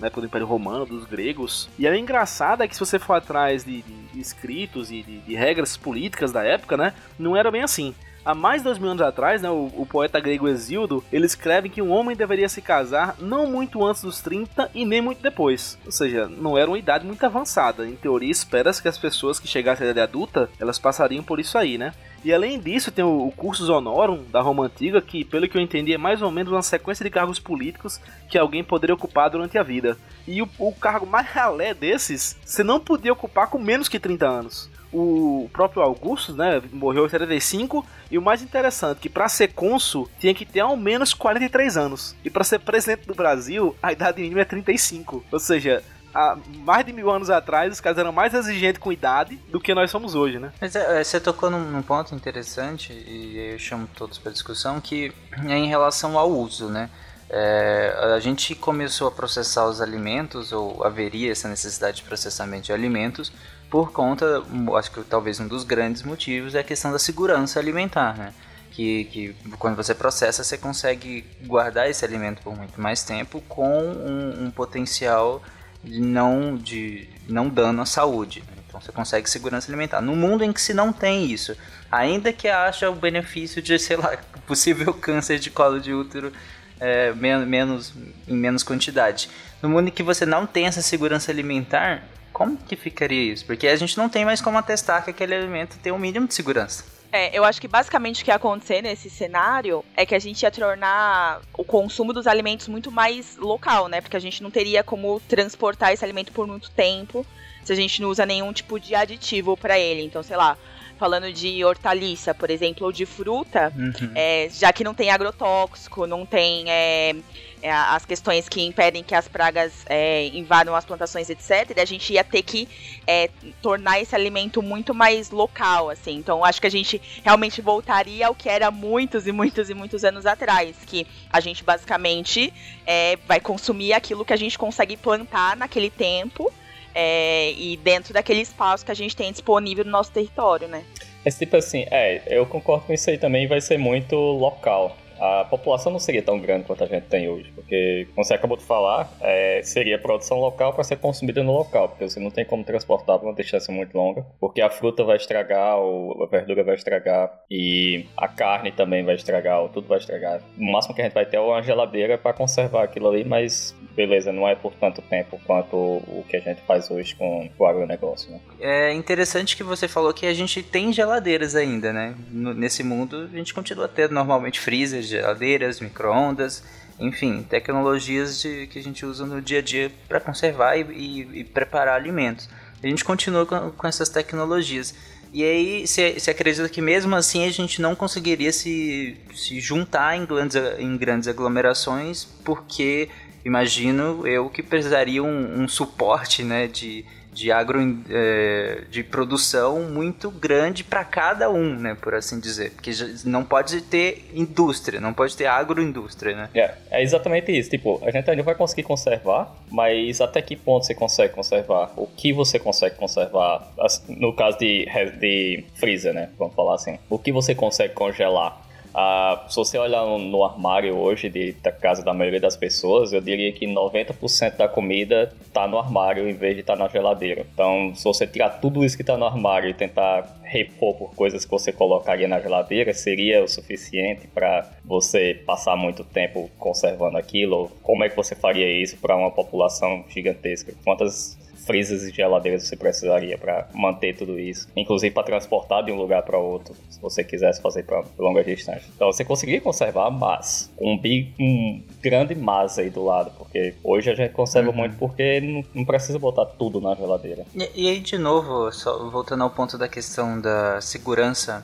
na 0.00 0.06
época 0.06 0.22
do 0.22 0.26
Império 0.26 0.46
Romano, 0.46 0.86
dos 0.86 1.04
gregos? 1.04 1.68
E 1.78 1.86
é 1.86 1.96
engraçado 1.96 2.62
é 2.62 2.68
que 2.68 2.74
se 2.74 2.80
você 2.80 2.98
for 2.98 3.14
atrás 3.14 3.64
de, 3.64 3.82
de, 3.82 3.92
de 4.12 4.20
escritos 4.20 4.90
e 4.90 5.02
de, 5.02 5.18
de 5.20 5.34
regras 5.34 5.76
políticas 5.76 6.32
da 6.32 6.42
época, 6.42 6.76
né, 6.76 6.94
não 7.18 7.36
era 7.36 7.50
bem 7.50 7.62
assim 7.62 7.94
há 8.28 8.34
mais 8.34 8.60
de 8.60 8.64
dois 8.64 8.78
mil 8.78 8.90
anos 8.90 9.00
atrás, 9.00 9.40
né, 9.40 9.48
o, 9.48 9.72
o, 9.74 9.86
poeta 9.86 10.20
grego 10.20 10.46
Exildo, 10.46 11.02
ele 11.10 11.24
escreve 11.24 11.70
que 11.70 11.80
um 11.80 11.90
homem 11.90 12.14
deveria 12.14 12.46
se 12.46 12.60
casar 12.60 13.16
não 13.18 13.46
muito 13.46 13.82
antes 13.82 14.02
dos 14.02 14.20
30 14.20 14.70
e 14.74 14.84
nem 14.84 15.00
muito 15.00 15.22
depois. 15.22 15.78
Ou 15.86 15.90
seja, 15.90 16.28
não 16.28 16.58
era 16.58 16.68
uma 16.68 16.78
idade 16.78 17.06
muito 17.06 17.24
avançada. 17.24 17.88
Em 17.88 17.96
teoria, 17.96 18.30
espera-se 18.30 18.82
que 18.82 18.88
as 18.88 18.98
pessoas 18.98 19.40
que 19.40 19.48
chegassem 19.48 19.86
à 19.86 19.90
idade 19.90 20.10
adulta, 20.10 20.50
elas 20.60 20.78
passariam 20.78 21.24
por 21.24 21.40
isso 21.40 21.56
aí, 21.56 21.78
né? 21.78 21.94
E 22.22 22.30
além 22.30 22.60
disso, 22.60 22.92
tem 22.92 23.02
o, 23.02 23.28
o 23.28 23.32
Cursus 23.32 23.70
Honorum 23.70 24.22
da 24.30 24.42
Roma 24.42 24.66
Antiga, 24.66 25.00
que, 25.00 25.24
pelo 25.24 25.48
que 25.48 25.56
eu 25.56 25.62
entendi, 25.62 25.94
é 25.94 25.98
mais 25.98 26.20
ou 26.20 26.30
menos 26.30 26.52
uma 26.52 26.62
sequência 26.62 27.04
de 27.04 27.10
cargos 27.10 27.38
políticos 27.38 27.98
que 28.28 28.36
alguém 28.36 28.62
poderia 28.62 28.94
ocupar 28.94 29.30
durante 29.30 29.56
a 29.56 29.62
vida. 29.62 29.96
E 30.26 30.42
o, 30.42 30.48
o 30.58 30.72
cargo 30.74 31.06
mais 31.06 31.26
ralé 31.26 31.72
desses, 31.72 32.36
você 32.44 32.62
não 32.62 32.78
podia 32.78 33.12
ocupar 33.12 33.46
com 33.46 33.58
menos 33.58 33.88
que 33.88 33.98
30 33.98 34.28
anos 34.28 34.77
o 34.92 35.50
próprio 35.52 35.82
Augusto, 35.82 36.32
né, 36.32 36.62
morreu 36.72 37.06
em 37.06 37.08
75, 37.08 37.84
e 38.10 38.16
o 38.16 38.22
mais 38.22 38.42
interessante, 38.42 39.00
que 39.00 39.08
para 39.08 39.28
ser 39.28 39.48
cônsul 39.48 40.08
tinha 40.18 40.34
que 40.34 40.46
ter 40.46 40.60
ao 40.60 40.76
menos 40.76 41.12
43 41.12 41.76
anos. 41.76 42.16
E 42.24 42.30
para 42.30 42.44
ser 42.44 42.60
presidente 42.60 43.06
do 43.06 43.14
Brasil, 43.14 43.76
a 43.82 43.92
idade 43.92 44.22
mínima 44.22 44.40
é 44.40 44.44
35. 44.44 45.24
Ou 45.30 45.38
seja, 45.38 45.82
há 46.14 46.36
mais 46.64 46.86
de 46.86 46.92
mil 46.92 47.10
anos 47.10 47.30
atrás, 47.30 47.72
os 47.72 47.80
caras 47.80 47.98
eram 47.98 48.12
mais 48.12 48.32
exigentes 48.34 48.80
com 48.80 48.90
idade 48.90 49.36
do 49.50 49.60
que 49.60 49.74
nós 49.74 49.90
somos 49.90 50.14
hoje, 50.14 50.38
né? 50.38 50.52
Mas 50.60 50.74
é, 50.74 51.04
você 51.04 51.20
tocou 51.20 51.50
num, 51.50 51.70
num, 51.70 51.82
ponto 51.82 52.14
interessante, 52.14 52.92
e 52.92 53.52
eu 53.52 53.58
chamo 53.58 53.88
todos 53.94 54.18
para 54.18 54.32
discussão, 54.32 54.80
que 54.80 55.12
é 55.46 55.56
em 55.56 55.68
relação 55.68 56.18
ao 56.18 56.30
uso, 56.30 56.68
né? 56.68 56.88
É, 57.30 58.14
a 58.16 58.20
gente 58.20 58.54
começou 58.54 59.06
a 59.06 59.10
processar 59.10 59.66
os 59.66 59.82
alimentos, 59.82 60.50
ou 60.50 60.82
haveria 60.82 61.30
essa 61.30 61.46
necessidade 61.46 61.98
de 61.98 62.02
processamento 62.04 62.66
de 62.66 62.72
alimentos, 62.72 63.30
por 63.70 63.92
conta, 63.92 64.42
acho 64.76 64.90
que 64.90 65.02
talvez 65.02 65.38
um 65.40 65.46
dos 65.46 65.64
grandes 65.64 66.02
motivos 66.02 66.54
é 66.54 66.60
a 66.60 66.64
questão 66.64 66.90
da 66.90 66.98
segurança 66.98 67.58
alimentar, 67.58 68.16
né? 68.16 68.32
Que, 68.70 69.04
que 69.04 69.36
quando 69.58 69.76
você 69.76 69.94
processa, 69.94 70.44
você 70.44 70.56
consegue 70.56 71.24
guardar 71.44 71.90
esse 71.90 72.04
alimento 72.04 72.40
por 72.42 72.56
muito 72.56 72.80
mais 72.80 73.02
tempo 73.02 73.40
com 73.48 73.80
um, 73.80 74.44
um 74.46 74.50
potencial 74.50 75.42
de 75.82 76.00
não, 76.00 76.56
de 76.56 77.08
não 77.28 77.48
dano 77.48 77.82
à 77.82 77.86
saúde. 77.86 78.42
Então 78.66 78.80
você 78.80 78.92
consegue 78.92 79.28
segurança 79.28 79.68
alimentar. 79.68 80.00
No 80.00 80.14
mundo 80.14 80.44
em 80.44 80.52
que 80.52 80.60
se 80.60 80.72
não 80.72 80.92
tem 80.92 81.26
isso, 81.26 81.56
ainda 81.90 82.32
que 82.32 82.48
haja 82.48 82.90
o 82.90 82.94
benefício 82.94 83.60
de, 83.60 83.78
sei 83.78 83.96
lá, 83.96 84.16
possível 84.46 84.94
câncer 84.94 85.38
de 85.38 85.50
colo 85.50 85.80
de 85.80 85.92
útero 85.92 86.32
é, 86.80 87.12
menos, 87.12 87.92
em 88.26 88.36
menos 88.36 88.62
quantidade. 88.62 89.28
No 89.60 89.68
mundo 89.68 89.88
em 89.88 89.90
que 89.90 90.02
você 90.02 90.24
não 90.24 90.46
tem 90.46 90.66
essa 90.66 90.80
segurança 90.80 91.30
alimentar, 91.30 92.04
como 92.38 92.56
que 92.56 92.76
ficaria 92.76 93.32
isso? 93.32 93.44
Porque 93.44 93.66
a 93.66 93.74
gente 93.74 93.98
não 93.98 94.08
tem 94.08 94.24
mais 94.24 94.40
como 94.40 94.56
atestar 94.56 95.02
que 95.02 95.10
aquele 95.10 95.34
alimento 95.34 95.76
tem 95.82 95.90
um 95.90 95.98
mínimo 95.98 96.28
de 96.28 96.34
segurança. 96.34 96.84
É, 97.10 97.36
eu 97.36 97.42
acho 97.42 97.60
que 97.60 97.66
basicamente 97.66 98.22
o 98.22 98.24
que 98.24 98.30
ia 98.30 98.36
acontecer 98.36 98.80
nesse 98.80 99.10
cenário 99.10 99.84
é 99.96 100.06
que 100.06 100.14
a 100.14 100.20
gente 100.20 100.42
ia 100.42 100.50
tornar 100.50 101.40
o 101.52 101.64
consumo 101.64 102.12
dos 102.12 102.28
alimentos 102.28 102.68
muito 102.68 102.92
mais 102.92 103.36
local, 103.38 103.88
né? 103.88 104.00
Porque 104.00 104.16
a 104.16 104.20
gente 104.20 104.40
não 104.40 104.52
teria 104.52 104.84
como 104.84 105.18
transportar 105.26 105.92
esse 105.92 106.04
alimento 106.04 106.30
por 106.30 106.46
muito 106.46 106.70
tempo 106.70 107.26
se 107.64 107.72
a 107.72 107.76
gente 107.76 108.00
não 108.00 108.08
usa 108.08 108.24
nenhum 108.24 108.52
tipo 108.52 108.78
de 108.78 108.94
aditivo 108.94 109.56
para 109.56 109.76
ele. 109.76 110.02
Então, 110.02 110.22
sei 110.22 110.36
lá, 110.36 110.56
falando 110.98 111.32
de 111.32 111.64
hortaliça, 111.64 112.34
por 112.34 112.50
exemplo, 112.50 112.84
ou 112.84 112.92
de 112.92 113.06
fruta, 113.06 113.72
uhum. 113.76 114.10
é, 114.14 114.48
já 114.52 114.72
que 114.72 114.82
não 114.84 114.92
tem 114.92 115.10
agrotóxico, 115.10 116.06
não 116.06 116.26
tem 116.26 116.68
é, 116.68 117.14
é, 117.62 117.70
as 117.70 118.04
questões 118.04 118.48
que 118.48 118.60
impedem 118.60 119.02
que 119.02 119.14
as 119.14 119.28
pragas 119.28 119.72
é, 119.86 120.26
invadam 120.28 120.74
as 120.74 120.84
plantações, 120.84 121.30
etc., 121.30 121.78
a 121.78 121.84
gente 121.84 122.12
ia 122.12 122.24
ter 122.24 122.42
que 122.42 122.68
é, 123.06 123.30
tornar 123.62 124.00
esse 124.00 124.14
alimento 124.14 124.60
muito 124.60 124.92
mais 124.92 125.30
local, 125.30 125.88
assim. 125.88 126.16
Então, 126.16 126.44
acho 126.44 126.60
que 126.60 126.66
a 126.66 126.70
gente 126.70 127.00
realmente 127.24 127.60
voltaria 127.60 128.26
ao 128.26 128.34
que 128.34 128.48
era 128.48 128.70
muitos 128.70 129.26
e 129.26 129.32
muitos 129.32 129.70
e 129.70 129.74
muitos 129.74 130.04
anos 130.04 130.26
atrás, 130.26 130.76
que 130.86 131.06
a 131.32 131.40
gente 131.40 131.62
basicamente 131.64 132.52
é, 132.86 133.16
vai 133.26 133.40
consumir 133.40 133.92
aquilo 133.92 134.24
que 134.24 134.32
a 134.32 134.36
gente 134.36 134.58
consegue 134.58 134.96
plantar 134.96 135.56
naquele 135.56 135.90
tempo 135.90 136.52
é, 136.94 137.52
e 137.52 137.76
dentro 137.78 138.12
daquele 138.12 138.40
espaço 138.40 138.84
que 138.84 138.90
a 138.90 138.94
gente 138.94 139.16
tem 139.16 139.30
disponível 139.30 139.84
no 139.84 139.90
nosso 139.90 140.12
território, 140.12 140.68
né? 140.68 140.84
É 141.24 141.30
tipo 141.30 141.56
assim, 141.56 141.86
é, 141.90 142.22
eu 142.26 142.46
concordo 142.46 142.86
com 142.86 142.92
isso 142.92 143.10
aí 143.10 143.18
também, 143.18 143.46
vai 143.46 143.60
ser 143.60 143.78
muito 143.78 144.16
local 144.16 144.96
a 145.20 145.44
população 145.44 145.90
não 145.90 145.98
seria 145.98 146.22
tão 146.22 146.38
grande 146.38 146.64
quanto 146.64 146.84
a 146.84 146.86
gente 146.86 147.04
tem 147.04 147.28
hoje, 147.28 147.50
porque, 147.54 148.06
como 148.14 148.24
você 148.24 148.34
acabou 148.34 148.56
de 148.56 148.64
falar, 148.64 149.10
é, 149.20 149.60
seria 149.62 149.98
produção 149.98 150.38
local 150.38 150.72
para 150.72 150.84
ser 150.84 150.96
consumida 150.96 151.42
no 151.42 151.52
local, 151.52 151.88
porque 151.88 152.08
você 152.08 152.20
não 152.20 152.30
tem 152.30 152.44
como 152.44 152.64
transportar 152.64 153.18
para 153.18 153.28
uma 153.28 153.34
distância 153.34 153.72
muito 153.72 153.96
longa, 153.96 154.24
porque 154.40 154.60
a 154.60 154.70
fruta 154.70 155.04
vai 155.04 155.16
estragar, 155.16 155.76
ou 155.78 156.22
a 156.22 156.26
verdura 156.26 156.62
vai 156.62 156.76
estragar, 156.76 157.30
e 157.50 158.06
a 158.16 158.28
carne 158.28 158.70
também 158.70 159.04
vai 159.04 159.16
estragar, 159.16 159.60
ou 159.60 159.68
tudo 159.68 159.88
vai 159.88 159.98
estragar. 159.98 160.40
O 160.56 160.72
máximo 160.72 160.94
que 160.94 161.00
a 161.00 161.04
gente 161.04 161.14
vai 161.14 161.26
ter 161.26 161.36
é 161.36 161.40
uma 161.40 161.62
geladeira 161.62 162.16
para 162.16 162.32
conservar 162.32 162.84
aquilo 162.84 163.08
ali, 163.08 163.24
mas 163.24 163.74
beleza, 163.94 164.32
não 164.32 164.48
é 164.48 164.54
por 164.54 164.72
tanto 164.74 165.02
tempo 165.02 165.40
quanto 165.46 165.76
o 165.76 166.24
que 166.28 166.36
a 166.36 166.40
gente 166.40 166.62
faz 166.62 166.90
hoje 166.90 167.14
com 167.14 167.50
o 167.58 167.66
agronegócio. 167.66 168.30
Né? 168.30 168.40
É 168.60 168.92
interessante 168.92 169.56
que 169.56 169.62
você 169.62 169.88
falou 169.88 170.12
que 170.12 170.26
a 170.26 170.34
gente 170.34 170.62
tem 170.62 170.92
geladeiras 170.92 171.54
ainda, 171.54 171.92
né? 171.92 172.14
nesse 172.30 172.82
mundo 172.82 173.28
a 173.32 173.36
gente 173.36 173.52
continua 173.52 173.88
tendo 173.88 174.14
normalmente 174.14 174.60
freezers 174.60 175.06
geladeiras, 175.06 175.80
micro-ondas, 175.80 176.62
enfim, 177.00 177.42
tecnologias 177.48 178.40
de, 178.40 178.66
que 178.66 178.78
a 178.78 178.82
gente 178.82 179.06
usa 179.06 179.24
no 179.24 179.40
dia 179.40 179.60
a 179.60 179.62
dia 179.62 179.90
para 180.08 180.20
conservar 180.20 180.76
e, 180.76 180.82
e, 180.82 181.40
e, 181.40 181.44
preparar 181.44 181.94
alimentos. 181.94 182.48
A 182.82 182.86
gente 182.86 183.04
continua 183.04 183.46
com, 183.46 183.70
com 183.70 183.86
essas 183.86 184.08
tecnologias. 184.08 184.94
E 185.32 185.44
aí 185.44 185.86
você 185.86 186.30
acredita 186.30 186.68
que 186.68 186.80
mesmo 186.80 187.14
assim 187.14 187.46
a 187.46 187.50
gente 187.50 187.82
não 187.82 187.94
conseguiria 187.94 188.50
se, 188.50 189.16
se 189.34 189.60
juntar 189.60 190.16
em 190.16 190.24
grandes, 190.24 190.56
em 190.78 190.96
grandes 190.96 191.28
aglomerações, 191.28 192.24
porque 192.44 193.08
imagino 193.48 194.26
eu 194.26 194.48
que 194.48 194.62
precisaria 194.62 195.22
um, 195.22 195.62
um 195.62 195.68
suporte 195.68 196.44
né, 196.44 196.66
de, 196.66 197.04
de 197.32 197.50
agro 197.50 197.80
é, 198.10 198.82
de 198.90 199.02
produção 199.02 199.82
muito 199.82 200.30
grande 200.30 200.84
para 200.84 201.04
cada 201.04 201.50
um, 201.50 201.74
né, 201.74 201.96
por 202.00 202.14
assim 202.14 202.38
dizer, 202.38 202.72
porque 202.72 202.90
não 203.24 203.44
pode 203.44 203.80
ter 203.80 204.30
indústria, 204.34 205.00
não 205.00 205.14
pode 205.14 205.36
ter 205.36 205.46
agroindústria, 205.46 206.36
né? 206.36 206.50
É, 206.54 206.74
é 206.90 207.02
exatamente 207.02 207.56
isso. 207.56 207.70
Tipo, 207.70 208.00
a 208.04 208.10
gente 208.10 208.30
ainda 208.30 208.42
vai 208.42 208.54
conseguir 208.54 208.82
conservar, 208.82 209.54
mas 209.70 210.20
até 210.20 210.42
que 210.42 210.54
ponto 210.54 210.84
você 210.84 210.94
consegue 210.94 211.32
conservar? 211.32 211.92
O 211.96 212.06
que 212.06 212.32
você 212.32 212.58
consegue 212.58 212.96
conservar? 212.96 213.66
No 214.08 214.32
caso 214.34 214.58
de, 214.58 214.86
de 215.18 215.64
freezer, 215.74 216.12
né? 216.12 216.30
Vamos 216.38 216.54
falar 216.54 216.74
assim. 216.74 216.98
O 217.08 217.18
que 217.18 217.32
você 217.32 217.54
consegue 217.54 217.94
congelar? 217.94 218.67
Ah, 219.00 219.44
se 219.48 219.54
você 219.54 219.78
olhar 219.78 220.04
no, 220.04 220.42
armário 220.42 220.96
hoje 220.96 221.28
de, 221.28 221.52
da 221.52 221.70
casa 221.70 222.02
da 222.02 222.12
maioria 222.12 222.40
das 222.40 222.56
pessoas, 222.56 223.12
eu 223.12 223.20
diria 223.20 223.52
que 223.52 223.64
90% 223.64 224.56
da 224.56 224.66
comida 224.66 225.32
está 225.40 225.68
no 225.68 225.78
armário 225.78 226.28
em 226.28 226.32
vez 226.32 226.56
de 226.56 226.62
estar 226.62 226.76
tá 226.76 226.82
na 226.82 226.88
geladeira. 226.88 227.46
Então, 227.54 227.94
se 227.94 228.02
você 228.02 228.26
tirar 228.26 228.58
tudo 228.60 228.84
isso 228.84 228.96
que 228.96 229.04
está 229.04 229.16
no 229.16 229.24
armário 229.24 229.70
e 229.70 229.74
tentar 229.74 230.26
repor 230.42 230.96
por 230.96 231.14
coisas 231.14 231.44
que 231.44 231.50
você 231.52 231.72
colocaria 231.72 232.26
na 232.26 232.40
geladeira, 232.40 232.92
seria 232.92 233.44
o 233.44 233.46
suficiente 233.46 234.26
para 234.26 234.68
você 234.84 235.40
passar 235.46 235.76
muito 235.76 236.02
tempo 236.02 236.50
conservando 236.58 237.18
aquilo? 237.18 237.70
Como 237.84 238.02
é 238.02 238.08
que 238.08 238.16
você 238.16 238.34
faria 238.34 238.68
isso 238.82 238.96
para 238.96 239.14
uma 239.14 239.30
população 239.30 240.04
gigantesca? 240.08 240.74
Quantas 240.82 241.38
freezers 241.68 242.02
e 242.02 242.10
geladeiras 242.10 242.62
você 242.64 242.76
precisaria 242.76 243.36
para 243.36 243.68
manter 243.74 244.16
tudo 244.16 244.40
isso, 244.40 244.66
inclusive 244.74 245.12
para 245.14 245.22
transportar 245.22 245.84
de 245.84 245.92
um 245.92 245.96
lugar 245.96 246.22
para 246.22 246.38
outro, 246.38 246.74
se 246.88 246.98
você 247.00 247.22
quisesse 247.22 247.60
fazer 247.60 247.84
para 247.84 248.02
longa 248.18 248.42
distância. 248.42 248.84
Então 248.96 249.12
você 249.12 249.22
conseguiria 249.24 249.60
conservar, 249.60 250.10
mas 250.10 250.70
com 250.76 250.94
um, 250.94 250.98
big, 250.98 251.34
um 251.38 251.82
grande 252.02 252.34
mas 252.34 252.78
aí 252.78 252.88
do 252.88 253.04
lado, 253.04 253.30
porque 253.36 253.74
hoje 253.84 254.10
a 254.10 254.14
gente 254.14 254.32
conserva 254.32 254.70
Uhum. 254.70 254.76
muito 254.76 254.96
porque 254.96 255.40
não, 255.40 255.62
não 255.74 255.84
precisa 255.84 256.18
botar 256.18 256.46
tudo 256.46 256.80
na 256.80 256.94
geladeira. 256.94 257.44
E, 257.54 257.84
e 257.84 257.88
aí, 257.88 258.00
de 258.00 258.16
novo, 258.18 258.72
só 258.72 259.08
voltando 259.10 259.44
ao 259.44 259.50
ponto 259.50 259.76
da 259.76 259.86
questão 259.88 260.40
da 260.40 260.80
segurança 260.80 261.62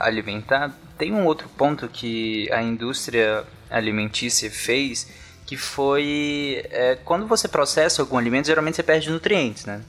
alimentar, 0.00 0.72
tem 0.98 1.12
um 1.12 1.24
outro 1.26 1.48
ponto 1.48 1.88
que 1.88 2.50
a 2.52 2.62
indústria 2.62 3.44
alimentícia 3.70 4.50
fez, 4.50 5.08
que 5.46 5.56
foi 5.56 6.64
é, 6.70 6.98
quando 7.04 7.26
você 7.26 7.46
processa 7.46 8.02
algum 8.02 8.18
alimento, 8.18 8.46
geralmente 8.46 8.74
você 8.74 8.82
perde 8.82 9.08
nutrientes, 9.08 9.64
né? 9.64 9.80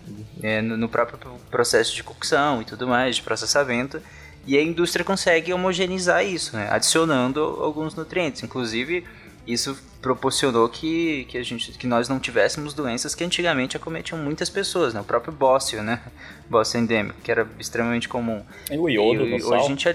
É, 0.43 0.61
no, 0.61 0.77
no 0.77 0.87
próprio 0.87 1.17
processo 1.49 1.95
de 1.95 2.03
cocção 2.03 2.61
e 2.61 2.65
tudo 2.65 2.87
mais, 2.87 3.15
de 3.15 3.23
processamento. 3.23 3.99
E 4.45 4.57
a 4.57 4.61
indústria 4.61 5.03
consegue 5.03 5.51
homogeneizar 5.51 6.23
isso, 6.25 6.55
né? 6.55 6.69
adicionando 6.71 7.41
alguns 7.41 7.95
nutrientes. 7.95 8.41
Inclusive, 8.43 9.03
isso 9.45 9.77
proporcionou 10.01 10.69
que, 10.69 11.25
que, 11.27 11.37
a 11.37 11.43
gente, 11.43 11.73
que 11.73 11.85
nós 11.85 12.07
não 12.07 12.17
tivéssemos 12.17 12.73
doenças 12.73 13.13
que 13.13 13.25
antigamente 13.25 13.75
acometiam 13.75 14.17
muitas 14.17 14.49
pessoas, 14.49 14.93
né? 14.93 15.01
O 15.01 15.03
próprio 15.03 15.33
bócio, 15.33 15.83
né? 15.83 16.01
Bócio 16.49 16.79
endêmico, 16.79 17.19
que 17.21 17.29
era 17.29 17.45
extremamente 17.59 18.07
comum. 18.07 18.41
E 18.71 18.77
o 18.77 18.87
iodo 18.87 19.25
e, 19.25 19.37
no 19.37 19.47
hoje 19.47 19.65
a 19.65 19.67
gente 19.67 19.89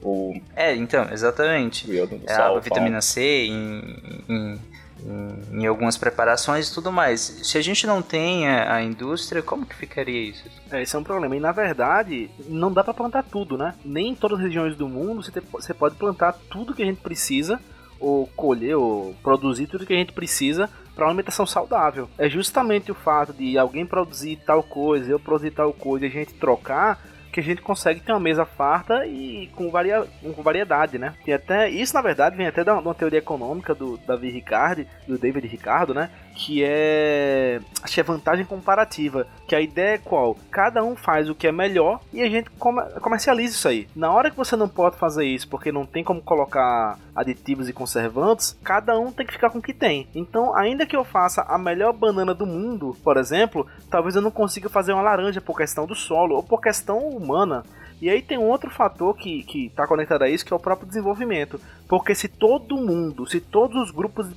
O, 0.00 0.40
É, 0.54 0.72
então, 0.76 1.08
exatamente. 1.10 1.90
o 1.90 1.92
iodo 1.92 2.16
no 2.16 2.22
É, 2.26 2.34
sal. 2.34 2.56
a 2.56 2.60
vitamina 2.60 3.00
C 3.00 3.46
em, 3.46 4.24
em, 4.28 4.60
em, 5.04 5.60
em 5.62 5.66
algumas 5.66 5.96
preparações 5.96 6.68
e 6.68 6.74
tudo 6.74 6.90
mais. 6.92 7.20
Se 7.42 7.58
a 7.58 7.62
gente 7.62 7.86
não 7.86 8.02
tem 8.02 8.48
a, 8.48 8.74
a 8.76 8.82
indústria, 8.82 9.42
como 9.42 9.66
que 9.66 9.74
ficaria 9.74 10.30
isso? 10.30 10.44
É, 10.70 10.82
esse 10.82 10.94
é 10.94 10.98
um 10.98 11.04
problema. 11.04 11.36
E 11.36 11.40
na 11.40 11.52
verdade, 11.52 12.30
não 12.48 12.72
dá 12.72 12.82
pra 12.84 12.94
plantar 12.94 13.22
tudo, 13.24 13.56
né? 13.58 13.74
Nem 13.84 14.08
em 14.10 14.14
todas 14.14 14.38
as 14.38 14.44
regiões 14.44 14.76
do 14.76 14.88
mundo 14.88 15.22
você, 15.22 15.30
te- 15.32 15.46
você 15.52 15.74
pode 15.74 15.94
plantar 15.96 16.32
tudo 16.50 16.74
que 16.74 16.82
a 16.82 16.86
gente 16.86 17.00
precisa, 17.00 17.60
ou 17.98 18.26
colher, 18.28 18.76
ou 18.76 19.14
produzir 19.22 19.66
tudo 19.66 19.84
que 19.84 19.92
a 19.92 19.96
gente 19.96 20.12
precisa 20.12 20.70
para 20.94 21.04
uma 21.04 21.10
alimentação 21.10 21.46
saudável. 21.46 22.08
É 22.18 22.28
justamente 22.28 22.90
o 22.90 22.94
fato 22.94 23.32
de 23.32 23.58
alguém 23.58 23.84
produzir 23.86 24.36
tal 24.46 24.62
coisa, 24.62 25.10
eu 25.10 25.20
produzir 25.20 25.50
tal 25.50 25.72
coisa 25.72 26.06
a 26.06 26.08
gente 26.08 26.32
trocar 26.34 26.98
que 27.30 27.40
a 27.40 27.42
gente 27.42 27.62
consegue 27.62 28.00
ter 28.00 28.12
uma 28.12 28.20
mesa 28.20 28.44
farta 28.44 29.06
e 29.06 29.48
com, 29.54 29.70
varia, 29.70 30.06
com 30.34 30.42
variedade, 30.42 30.98
né? 30.98 31.14
E 31.26 31.32
até 31.32 31.68
isso, 31.68 31.94
na 31.94 32.02
verdade, 32.02 32.36
vem 32.36 32.46
até 32.46 32.64
de 32.64 32.70
uma, 32.70 32.80
de 32.80 32.88
uma 32.88 32.94
teoria 32.94 33.18
econômica 33.18 33.74
do 33.74 33.96
David 33.98 34.32
Ricardo, 34.32 34.86
do 35.06 35.18
David 35.18 35.46
Ricardo, 35.46 35.94
né? 35.94 36.10
Que 36.42 36.64
é 36.64 37.60
acho 37.82 37.92
que 37.94 38.00
é 38.00 38.02
vantagem 38.02 38.46
comparativa, 38.46 39.26
que 39.46 39.54
a 39.54 39.60
ideia 39.60 39.96
é 39.96 39.98
qual? 39.98 40.34
Cada 40.50 40.82
um 40.82 40.96
faz 40.96 41.28
o 41.28 41.34
que 41.34 41.46
é 41.46 41.52
melhor 41.52 42.00
e 42.14 42.22
a 42.22 42.28
gente 42.30 42.48
come- 42.58 42.82
comercializa 43.02 43.54
isso 43.54 43.68
aí. 43.68 43.86
Na 43.94 44.10
hora 44.10 44.30
que 44.30 44.36
você 44.38 44.56
não 44.56 44.66
pode 44.66 44.96
fazer 44.96 45.26
isso 45.26 45.46
porque 45.48 45.70
não 45.70 45.84
tem 45.84 46.02
como 46.02 46.22
colocar 46.22 46.98
aditivos 47.14 47.68
e 47.68 47.74
conservantes, 47.74 48.56
cada 48.64 48.98
um 48.98 49.12
tem 49.12 49.26
que 49.26 49.34
ficar 49.34 49.50
com 49.50 49.58
o 49.58 49.62
que 49.62 49.74
tem. 49.74 50.08
Então, 50.14 50.56
ainda 50.56 50.86
que 50.86 50.96
eu 50.96 51.04
faça 51.04 51.42
a 51.42 51.58
melhor 51.58 51.92
banana 51.92 52.32
do 52.32 52.46
mundo, 52.46 52.96
por 53.04 53.18
exemplo, 53.18 53.66
talvez 53.90 54.16
eu 54.16 54.22
não 54.22 54.30
consiga 54.30 54.70
fazer 54.70 54.94
uma 54.94 55.02
laranja 55.02 55.42
por 55.42 55.58
questão 55.58 55.86
do 55.86 55.94
solo 55.94 56.36
ou 56.36 56.42
por 56.42 56.62
questão 56.62 56.98
humana. 57.08 57.64
E 58.00 58.08
aí 58.08 58.22
tem 58.22 58.38
um 58.38 58.48
outro 58.48 58.70
fator 58.70 59.14
que, 59.14 59.42
que 59.42 59.68
tá 59.76 59.86
conectado 59.86 60.22
a 60.22 60.28
isso, 60.28 60.42
que 60.42 60.54
é 60.54 60.56
o 60.56 60.60
próprio 60.60 60.88
desenvolvimento. 60.88 61.60
Porque 61.90 62.14
se 62.14 62.28
todo 62.28 62.76
mundo, 62.76 63.28
se 63.28 63.40
todos 63.40 63.76
os 63.82 63.90
grupos 63.90 64.28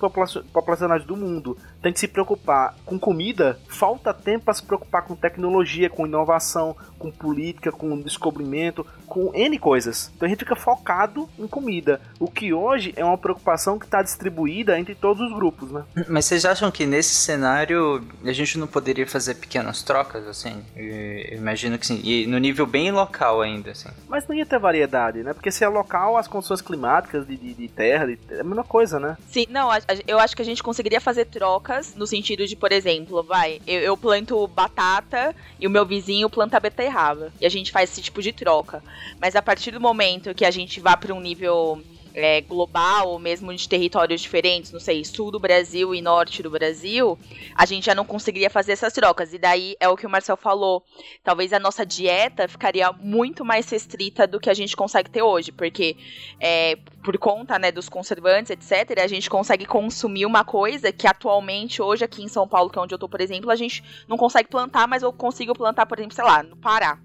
populacionais 0.52 1.06
do 1.06 1.16
mundo 1.16 1.56
têm 1.84 1.94
que 1.94 2.00
se 2.00 2.08
preocupar 2.08 2.74
com 2.84 2.98
comida, 2.98 3.60
falta 3.70 4.12
tempo 4.12 4.46
para 4.46 4.56
se 4.56 4.64
preocupar 4.64 5.04
com 5.04 5.16
tecnologia, 5.16 5.88
com 5.88 6.08
inovação, 6.08 6.76
com 6.98 7.12
política, 7.12 7.72
com 7.72 8.02
descobrimento, 8.02 8.84
com 9.06 9.32
N 9.36 9.60
coisas. 9.60 10.12
Então 10.16 10.26
a 10.26 10.30
gente 10.30 10.40
fica 10.40 10.56
focado 10.56 11.30
em 11.38 11.48
comida. 11.48 12.02
O 12.20 12.28
que 12.28 12.52
hoje 12.52 12.92
é 12.96 13.06
uma 13.06 13.20
preocupação 13.20 13.78
que 13.78 13.86
está 13.86 14.02
distribuída 14.02 14.80
entre 14.80 14.96
todos 14.96 15.22
os 15.22 15.36
grupos, 15.36 15.72
né? 15.72 15.84
Mas 16.10 16.26
vocês 16.26 16.46
acham 16.46 16.72
que 16.72 16.88
nesse 16.88 17.14
cenário 17.14 18.04
a 18.26 18.32
gente 18.32 18.58
não 18.58 18.66
poderia 18.66 19.06
fazer 19.06 19.36
pequenas 19.36 19.84
trocas, 19.84 20.26
assim? 20.28 20.64
Eu 20.76 21.38
imagino 21.38 21.78
que 21.78 21.86
sim. 21.86 22.02
E 22.04 22.26
no 22.26 22.40
nível 22.40 22.66
bem 22.66 22.92
local 22.92 23.42
ainda, 23.42 23.70
assim. 23.70 23.90
Mas 24.10 24.28
não 24.28 24.36
ia 24.36 24.46
ter 24.46 24.58
variedade, 24.58 25.22
né? 25.22 25.34
Porque 25.34 25.52
se 25.52 25.64
é 25.64 25.68
local, 25.68 26.18
as 26.18 26.28
condições 26.28 26.62
climáticas 26.62 27.28
de, 27.28 27.38
de, 27.44 27.54
de 27.54 27.68
terra, 27.68 28.06
de- 28.08 28.18
é 28.32 28.40
a 28.40 28.44
mesma 28.44 28.64
coisa, 28.64 29.00
né? 29.00 29.18
Sim, 29.28 29.46
não, 29.50 29.70
a- 29.70 29.78
a- 29.78 30.04
eu 30.08 30.18
acho 30.20 30.36
que 30.36 30.42
a 30.42 30.46
gente 30.46 30.64
conseguiria 30.64 31.02
fazer 31.02 31.26
trocas 31.26 31.94
no 31.96 32.08
sentido 32.08 32.46
de, 32.48 32.56
por 32.56 32.72
exemplo, 32.72 33.22
vai, 33.24 33.60
eu, 33.68 33.82
eu 33.82 33.98
planto 33.98 34.48
batata 34.48 35.36
e 35.60 35.68
o 35.68 35.70
meu 35.70 35.86
vizinho 35.86 36.30
planta 36.30 36.60
beterraba. 36.60 37.32
E 37.40 37.46
a 37.46 37.50
gente 37.50 37.72
faz 37.72 37.92
esse 37.92 38.02
tipo 38.02 38.22
de 38.22 38.32
troca. 38.32 38.84
Mas 39.20 39.36
a 39.36 39.42
partir 39.42 39.72
do 39.72 39.82
momento 39.82 40.34
que 40.34 40.46
a 40.46 40.52
gente 40.52 40.80
vá 40.80 40.96
para 40.98 41.14
um 41.14 41.20
nível 41.22 41.84
é, 42.14 42.42
global 42.42 43.10
ou 43.10 43.20
mesmo 43.20 43.54
de 43.54 43.68
territórios 43.68 44.22
diferentes, 44.22 44.72
não 44.72 44.80
sei, 44.80 45.04
sul 45.04 45.32
do 45.32 45.40
Brasil 45.40 45.94
e 45.94 46.02
norte 46.02 46.44
do 46.44 46.50
Brasil, 46.50 47.18
a 47.56 47.66
gente 47.66 47.86
já 47.86 47.96
não 47.96 48.06
conseguiria 48.06 48.50
fazer 48.50 48.74
essas 48.74 48.94
trocas. 48.94 49.34
E 49.34 49.38
daí 49.38 49.76
é 49.80 49.90
o 49.90 49.96
que 49.96 50.06
o 50.06 50.10
Marcel 50.10 50.38
falou. 50.38 50.84
Talvez 51.24 51.54
a 51.54 51.60
nossa 51.60 51.86
dieta 51.86 52.48
ficaria 52.48 52.92
muito 52.92 53.44
mais 53.44 53.70
restrita 53.70 54.28
do 54.28 54.40
que 54.40 54.50
a 54.50 54.54
gente 54.54 54.76
consegue 54.76 55.10
ter 55.10 55.22
hoje, 55.22 55.52
porque 55.52 55.98
é, 56.40 56.78
por 57.04 57.18
conta 57.18 57.58
né, 57.58 57.72
dos 57.72 57.90
conservantes, 57.90 58.52
etc., 58.52 59.00
a 59.04 59.08
gente 59.08 59.30
consegue 59.30 59.66
consumir 59.66 60.26
uma 60.26 60.44
coisa 60.44 60.92
que 60.92 61.08
atualmente, 61.08 61.82
hoje 61.82 62.06
aqui 62.06 62.24
em 62.24 62.28
São 62.28 62.48
Paulo, 62.48 62.70
que 62.70 62.78
é 62.78 62.82
onde 62.82 62.94
eu 62.94 63.00
tô, 63.00 63.10
por 63.10 63.22
exemplo, 63.22 63.50
a 63.50 63.56
gente 63.56 63.84
não 64.08 64.18
consegue 64.18 64.50
plantar, 64.50 64.88
mas 64.88 65.04
eu 65.04 65.12
consigo 65.12 65.54
plantar, 65.54 65.86
por 65.86 65.98
exemplo, 65.98 66.16
sei 66.16 66.24
lá, 66.24 66.44
no 66.44 66.56
Pará. 66.56 67.00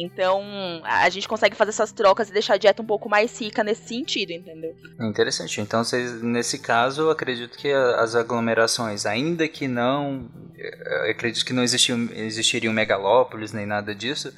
Então, 0.00 0.42
a 0.84 1.08
gente 1.10 1.26
consegue 1.26 1.56
fazer 1.56 1.70
essas 1.70 1.90
trocas 1.90 2.28
e 2.28 2.32
deixar 2.32 2.54
a 2.54 2.56
dieta 2.56 2.80
um 2.80 2.86
pouco 2.86 3.08
mais 3.08 3.38
rica 3.40 3.64
nesse 3.64 3.88
sentido, 3.88 4.30
entendeu? 4.30 4.74
Interessante. 5.00 5.60
Então, 5.60 5.82
vocês, 5.82 6.22
nesse 6.22 6.58
caso, 6.58 7.10
acredito 7.10 7.58
que 7.58 7.72
as 7.72 8.14
aglomerações, 8.14 9.04
ainda 9.06 9.48
que 9.48 9.66
não. 9.66 10.28
Acredito 11.10 11.44
que 11.44 11.52
não 11.52 11.62
existiam, 11.62 12.08
existiriam 12.12 12.72
megalópolis 12.72 13.52
nem 13.52 13.66
nada 13.66 13.94
disso. 13.94 14.32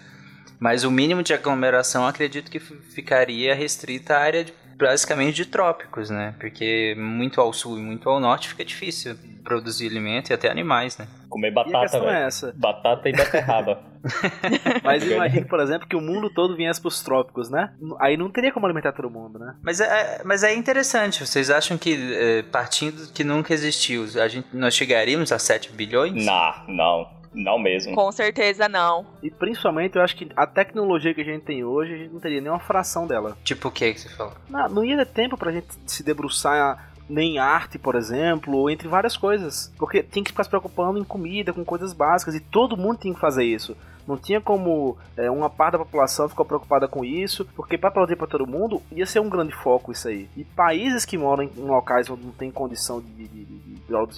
Mas 0.58 0.84
o 0.84 0.90
mínimo 0.90 1.22
de 1.22 1.32
aglomeração, 1.32 2.06
acredito 2.06 2.50
que 2.50 2.60
ficaria 2.60 3.54
restrita 3.54 4.14
à 4.14 4.20
área 4.20 4.44
de- 4.44 4.52
basicamente 4.84 5.36
de 5.36 5.46
trópicos, 5.46 6.10
né? 6.10 6.34
Porque 6.38 6.94
muito 6.98 7.40
ao 7.40 7.52
sul 7.52 7.78
e 7.78 7.80
muito 7.80 8.08
ao 8.08 8.20
norte 8.20 8.48
fica 8.48 8.64
difícil 8.64 9.16
produzir 9.44 9.88
alimento 9.88 10.30
e 10.30 10.34
até 10.34 10.50
animais, 10.50 10.96
né? 10.98 11.06
Comer 11.28 11.48
E 11.48 11.50
a 11.50 11.54
batata, 11.54 11.80
questão 11.80 12.08
é 12.08 12.26
essa. 12.26 12.54
Batata 12.56 13.08
e 13.08 13.12
beterraba. 13.12 13.82
Mas 14.82 15.04
imagine, 15.04 15.44
por 15.44 15.60
exemplo, 15.60 15.86
que 15.86 15.96
o 15.96 16.00
mundo 16.00 16.30
todo 16.30 16.56
viesse 16.56 16.80
pros 16.80 17.02
trópicos, 17.02 17.50
né? 17.50 17.70
Aí 17.98 18.16
não 18.16 18.30
teria 18.30 18.52
como 18.52 18.66
alimentar 18.66 18.92
todo 18.92 19.10
mundo, 19.10 19.38
né? 19.38 19.54
Mas 19.62 19.80
é, 19.80 20.22
mas 20.24 20.42
é 20.42 20.54
interessante. 20.54 21.24
Vocês 21.26 21.50
acham 21.50 21.76
que, 21.76 21.94
eh, 22.14 22.42
partindo 22.50 23.12
que 23.12 23.22
nunca 23.22 23.52
existiu, 23.52 24.04
a 24.20 24.26
gente, 24.26 24.48
nós 24.54 24.74
chegaríamos 24.74 25.32
a 25.32 25.38
7 25.38 25.72
bilhões? 25.72 26.24
não, 26.24 26.64
não. 26.66 27.19
Não 27.32 27.58
mesmo. 27.58 27.94
Com 27.94 28.10
certeza 28.10 28.68
não. 28.68 29.06
E 29.22 29.30
principalmente 29.30 29.96
eu 29.96 30.02
acho 30.02 30.16
que 30.16 30.28
a 30.36 30.46
tecnologia 30.46 31.14
que 31.14 31.20
a 31.20 31.24
gente 31.24 31.44
tem 31.44 31.64
hoje, 31.64 31.94
a 31.94 31.96
gente 31.96 32.12
não 32.12 32.20
teria 32.20 32.40
nem 32.40 32.50
uma 32.50 32.58
fração 32.58 33.06
dela. 33.06 33.36
Tipo 33.44 33.68
o 33.68 33.70
que 33.70 33.92
que 33.92 34.00
você 34.00 34.08
falou? 34.08 34.34
Não, 34.48 34.68
não 34.68 34.84
ia 34.84 34.96
ter 34.98 35.06
tempo 35.06 35.36
pra 35.36 35.52
gente 35.52 35.68
se 35.86 36.02
debruçar 36.02 36.90
nem 37.08 37.34
em 37.34 37.38
arte, 37.38 37.78
por 37.78 37.96
exemplo, 37.96 38.56
ou 38.56 38.70
entre 38.70 38.88
várias 38.88 39.16
coisas. 39.16 39.72
Porque 39.76 40.02
tem 40.02 40.22
que 40.22 40.30
ficar 40.30 40.44
se 40.44 40.50
preocupando 40.50 40.98
em 40.98 41.04
comida, 41.04 41.52
com 41.52 41.64
coisas 41.64 41.92
básicas, 41.92 42.34
e 42.34 42.40
todo 42.40 42.76
mundo 42.76 42.98
tem 42.98 43.12
que 43.12 43.20
fazer 43.20 43.44
isso. 43.44 43.76
Não 44.06 44.16
tinha 44.16 44.40
como 44.40 44.96
é, 45.16 45.30
uma 45.30 45.50
parte 45.50 45.72
da 45.72 45.78
população 45.78 46.28
ficar 46.28 46.44
preocupada 46.44 46.88
com 46.88 47.04
isso, 47.04 47.44
porque 47.54 47.76
para 47.76 47.90
produzir 47.90 48.16
para 48.16 48.26
todo 48.26 48.46
mundo 48.46 48.82
ia 48.90 49.06
ser 49.06 49.20
um 49.20 49.28
grande 49.28 49.54
foco 49.54 49.92
isso 49.92 50.08
aí. 50.08 50.28
E 50.36 50.44
países 50.44 51.04
que 51.04 51.18
moram 51.18 51.44
em 51.44 51.50
locais 51.56 52.08
onde 52.08 52.24
não 52.24 52.32
tem 52.32 52.50
condição 52.50 53.00
de, 53.00 53.08
de, 53.08 53.28
de, 53.28 53.69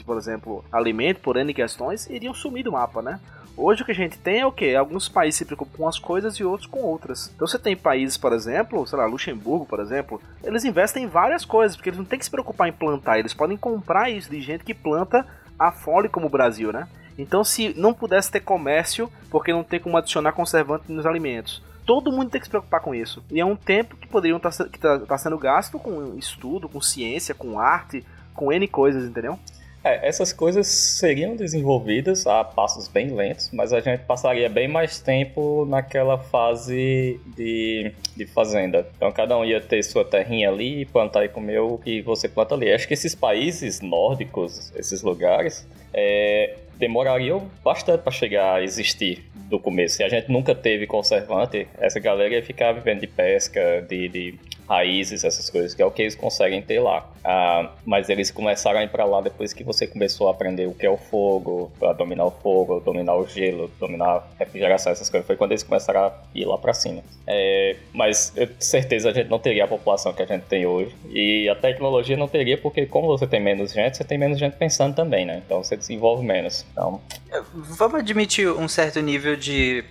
por 0.04 0.16
exemplo, 0.16 0.64
alimento 0.70 1.20
por 1.20 1.36
N 1.36 1.52
questões, 1.52 2.08
iriam 2.08 2.34
sumir 2.34 2.64
do 2.64 2.72
mapa, 2.72 3.02
né? 3.02 3.20
Hoje 3.56 3.82
o 3.82 3.84
que 3.84 3.92
a 3.92 3.94
gente 3.94 4.18
tem 4.18 4.40
é 4.40 4.46
o 4.46 4.52
que? 4.52 4.74
Alguns 4.74 5.08
países 5.08 5.36
se 5.36 5.44
preocupam 5.44 5.76
com 5.76 5.88
as 5.88 5.98
coisas 5.98 6.36
e 6.36 6.44
outros 6.44 6.66
com 6.66 6.80
outras. 6.80 7.30
Então 7.34 7.46
você 7.46 7.58
tem 7.58 7.76
países, 7.76 8.16
por 8.16 8.32
exemplo, 8.32 8.86
sei 8.86 8.98
lá, 8.98 9.04
Luxemburgo, 9.04 9.66
por 9.66 9.78
exemplo, 9.78 10.20
eles 10.42 10.64
investem 10.64 11.04
em 11.04 11.06
várias 11.06 11.44
coisas, 11.44 11.76
porque 11.76 11.90
eles 11.90 11.98
não 11.98 12.06
têm 12.06 12.18
que 12.18 12.24
se 12.24 12.30
preocupar 12.30 12.68
em 12.68 12.72
plantar, 12.72 13.18
eles 13.18 13.34
podem 13.34 13.56
comprar 13.56 14.10
isso 14.10 14.30
de 14.30 14.40
gente 14.40 14.64
que 14.64 14.72
planta 14.72 15.26
a 15.58 15.70
fole 15.70 16.08
como 16.08 16.26
o 16.26 16.30
Brasil, 16.30 16.72
né? 16.72 16.88
Então 17.18 17.44
se 17.44 17.74
não 17.78 17.92
pudesse 17.92 18.30
ter 18.30 18.40
comércio, 18.40 19.10
porque 19.30 19.52
não 19.52 19.62
tem 19.62 19.78
como 19.78 19.98
adicionar 19.98 20.32
conservante 20.32 20.90
nos 20.90 21.04
alimentos, 21.04 21.62
todo 21.84 22.10
mundo 22.10 22.30
tem 22.30 22.40
que 22.40 22.46
se 22.46 22.50
preocupar 22.50 22.80
com 22.80 22.94
isso. 22.94 23.22
E 23.30 23.38
é 23.38 23.44
um 23.44 23.56
tempo 23.56 23.96
que 23.96 24.08
poderiam 24.08 24.38
estar 24.38 24.50
que 24.70 24.78
tá, 24.78 24.98
tá 25.00 25.18
sendo 25.18 25.36
gasto 25.36 25.78
com 25.78 26.16
estudo, 26.16 26.70
com 26.70 26.80
ciência, 26.80 27.34
com 27.34 27.58
arte, 27.58 28.02
com 28.34 28.50
N 28.50 28.66
coisas, 28.66 29.04
entendeu? 29.04 29.38
É, 29.84 30.06
essas 30.06 30.32
coisas 30.32 30.66
seriam 30.66 31.34
desenvolvidas 31.34 32.26
a 32.26 32.44
passos 32.44 32.86
bem 32.86 33.08
lentos, 33.10 33.50
mas 33.52 33.72
a 33.72 33.80
gente 33.80 34.04
passaria 34.04 34.48
bem 34.48 34.68
mais 34.68 35.00
tempo 35.00 35.66
naquela 35.66 36.18
fase 36.18 37.20
de, 37.36 37.92
de 38.16 38.26
fazenda. 38.26 38.86
Então 38.96 39.10
cada 39.10 39.36
um 39.36 39.44
ia 39.44 39.60
ter 39.60 39.82
sua 39.82 40.04
terrinha 40.04 40.50
ali, 40.50 40.84
plantar 40.84 41.24
e 41.24 41.28
comer 41.28 41.58
o 41.60 41.78
que 41.78 42.00
você 42.00 42.28
planta 42.28 42.54
ali. 42.54 42.72
Acho 42.72 42.86
que 42.86 42.94
esses 42.94 43.14
países 43.14 43.80
nórdicos, 43.80 44.72
esses 44.76 45.02
lugares, 45.02 45.66
é, 45.92 46.58
demorariam 46.78 47.50
bastante 47.64 48.02
para 48.02 48.12
chegar 48.12 48.54
a 48.54 48.62
existir 48.62 49.24
do 49.34 49.58
começo. 49.58 49.96
Se 49.96 50.04
a 50.04 50.08
gente 50.08 50.30
nunca 50.30 50.54
teve 50.54 50.86
conservante, 50.86 51.66
essa 51.78 51.98
galera 51.98 52.34
ia 52.34 52.42
ficar 52.42 52.72
vivendo 52.72 53.00
de 53.00 53.06
pesca, 53.06 53.84
de, 53.88 54.08
de 54.08 54.34
raízes, 54.68 55.24
essas 55.24 55.50
coisas, 55.50 55.74
que 55.74 55.82
é 55.82 55.86
o 55.86 55.90
que 55.90 56.02
eles 56.02 56.14
conseguem 56.14 56.62
ter 56.62 56.80
lá. 56.80 57.06
Ah, 57.24 57.70
mas 57.84 58.08
eles 58.08 58.30
começaram 58.30 58.80
a 58.80 58.84
ir 58.84 58.88
para 58.88 59.04
lá 59.04 59.20
depois 59.20 59.52
que 59.52 59.62
você 59.62 59.86
começou 59.86 60.28
a 60.28 60.32
aprender 60.32 60.66
o 60.66 60.74
que 60.74 60.84
é 60.84 60.90
o 60.90 60.96
fogo, 60.96 61.70
a 61.82 61.92
dominar 61.92 62.24
o 62.24 62.30
fogo, 62.30 62.80
dominar 62.80 63.14
o 63.14 63.26
gelo, 63.26 63.70
dominar 63.78 64.08
a 64.08 64.24
refrigeração, 64.38 64.92
essas 64.92 65.08
coisas. 65.08 65.26
Foi 65.26 65.36
quando 65.36 65.52
eles 65.52 65.62
começaram 65.62 66.00
a 66.06 66.12
ir 66.34 66.44
lá 66.44 66.58
para 66.58 66.72
cima. 66.72 67.02
É, 67.26 67.76
mas 67.92 68.32
eu 68.36 68.48
certeza 68.58 69.10
a 69.10 69.12
gente 69.12 69.28
não 69.28 69.38
teria 69.38 69.64
a 69.64 69.68
população 69.68 70.12
que 70.12 70.22
a 70.22 70.26
gente 70.26 70.44
tem 70.44 70.66
hoje. 70.66 70.94
E 71.10 71.48
a 71.48 71.54
tecnologia 71.54 72.16
não 72.16 72.28
teria, 72.28 72.58
porque 72.58 72.86
como 72.86 73.06
você 73.06 73.26
tem 73.26 73.40
menos 73.40 73.72
gente, 73.72 73.96
você 73.96 74.04
tem 74.04 74.18
menos 74.18 74.38
gente 74.38 74.56
pensando 74.56 74.94
também, 74.94 75.24
né? 75.24 75.42
Então 75.44 75.62
você 75.62 75.76
desenvolve 75.76 76.24
menos. 76.24 76.66
Então... 76.72 77.00
Vamos 77.54 78.00
admitir 78.00 78.48
um 78.48 78.68
certo 78.68 79.00
nível 79.00 79.36
de 79.36 79.84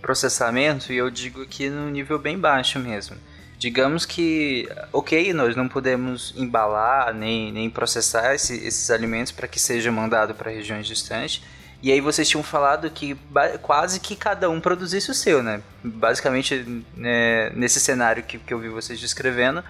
processamento, 0.00 0.92
e 0.92 0.96
eu 0.96 1.10
digo 1.10 1.42
aqui 1.42 1.68
no 1.68 1.90
nível 1.90 2.18
bem 2.18 2.38
baixo 2.38 2.78
mesmo. 2.78 3.16
Digamos 3.58 4.04
que, 4.04 4.68
ok, 4.92 5.32
nós 5.32 5.56
não 5.56 5.66
podemos 5.66 6.34
embalar 6.36 7.14
nem, 7.14 7.50
nem 7.50 7.70
processar 7.70 8.34
esse, 8.34 8.54
esses 8.54 8.90
alimentos 8.90 9.32
para 9.32 9.48
que 9.48 9.58
seja 9.58 9.90
mandado 9.90 10.34
para 10.34 10.50
regiões 10.50 10.86
distantes. 10.86 11.42
E 11.82 11.90
aí 11.90 12.00
vocês 12.00 12.28
tinham 12.28 12.42
falado 12.42 12.90
que 12.90 13.16
quase 13.62 14.00
que 14.00 14.16
cada 14.16 14.50
um 14.50 14.60
produzisse 14.60 15.10
o 15.10 15.14
seu, 15.14 15.42
né? 15.42 15.62
Basicamente, 15.82 16.84
né, 16.96 17.50
nesse 17.50 17.80
cenário 17.80 18.22
que, 18.22 18.38
que 18.38 18.52
eu 18.52 18.58
vi 18.58 18.68
vocês 18.68 18.98
descrevendo, 18.98 19.62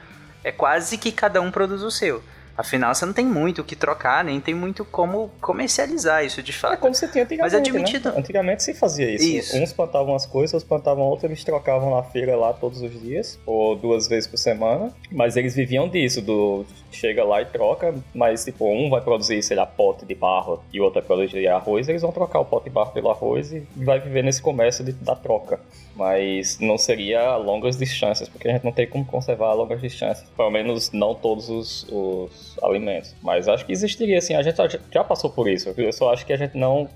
é 0.43 0.51
quase 0.51 0.97
que 0.99 1.13
cada 1.13 1.41
um 1.41 1.51
produz 1.51 1.83
o 1.83 1.91
seu. 1.91 2.23
Afinal, 2.57 2.95
você 2.95 3.05
não 3.05 3.13
tem 3.13 3.27
muito 3.27 3.61
o 3.61 3.65
que 3.65 3.77
trocar, 3.77 4.25
nem 4.25 4.41
tem 4.41 4.55
muito 4.55 4.85
como 4.85 5.31
comercializar 5.41 6.25
isso 6.25 6.43
de 6.43 6.53
fato. 6.53 6.75
É 6.75 6.77
como 6.77 6.95
você 6.95 7.07
tinha 7.07 7.25
antigamente. 7.25 7.55
Mas 7.55 7.55
admitido. 7.55 8.11
Né? 8.11 8.19
Antigamente 8.19 8.63
se 8.63 8.73
fazia 8.73 9.11
isso. 9.11 9.25
isso. 9.25 9.57
Uns 9.59 9.73
plantavam 9.73 10.15
as 10.15 10.25
coisas, 10.25 10.55
outros 10.55 10.69
plantavam 10.69 11.05
outras, 11.05 11.31
eles 11.31 11.45
trocavam 11.45 11.95
na 11.95 12.03
feira 12.03 12.37
lá 12.37 12.53
todos 12.53 12.81
os 12.81 13.01
dias, 13.01 13.39
ou 13.45 13.77
duas 13.77 14.09
vezes 14.09 14.27
por 14.27 14.39
semana. 14.39 14.93
Mas 15.11 15.37
eles 15.37 15.55
viviam 15.55 15.89
disso, 15.89 16.23
do 16.23 16.65
chega 16.91 17.25
lá 17.25 17.43
e 17.43 17.45
troca, 17.45 17.95
mas 18.15 18.45
tipo, 18.45 18.67
um 18.67 18.89
vai 18.89 19.01
produzir, 19.01 19.43
sei 19.43 19.57
lá, 19.57 19.67
pote 19.67 20.07
de 20.07 20.15
barro 20.15 20.63
e 20.73 20.81
o 20.81 20.85
outro 20.85 21.01
vai 21.01 21.07
produzir 21.07 21.47
arroz, 21.49 21.89
eles 21.89 22.01
vão 22.01 22.11
trocar 22.11 22.41
o 22.41 22.45
pote 22.45 22.65
de 22.65 22.71
barro 22.71 22.91
pelo 22.93 23.11
arroz 23.11 23.53
e 23.53 23.61
vai 23.77 24.01
viver 24.01 24.25
nesse 24.25 24.41
comércio 24.41 24.85
de, 24.85 24.93
da 24.93 25.15
troca. 25.15 25.61
Mas 25.95 26.59
não 26.59 26.77
seria 26.79 27.21
a 27.21 27.37
longas 27.37 27.77
distâncias, 27.77 28.29
porque 28.29 28.49
a 28.49 28.53
gente 28.53 28.65
não 28.65 28.73
tem 28.73 28.87
como 28.87 29.05
conservar 29.05 29.49
a 29.49 29.55
longas 29.55 29.81
distâncias. 29.81 30.29
Pelo 30.37 30.51
menos 30.51 30.91
não 30.93 31.15
todos 31.15 31.49
os, 31.49 31.87
os 31.91 32.46
alimentos. 32.63 33.15
Mas 33.23 33.49
acho 33.49 33.65
que 33.65 33.73
existiria, 33.73 34.19
assim, 34.19 34.35
a 34.35 34.43
gente 34.43 34.57
já 34.93 35.05
passou 35.05 35.31
por 35.31 35.49
isso. 35.49 35.73
Eu 35.77 35.93
só 35.93 36.13
acho 36.13 36.25
que 36.25 36.33
a 36.33 36.37
gente 36.37 36.57
não 36.57 36.85
uh, 36.85 36.89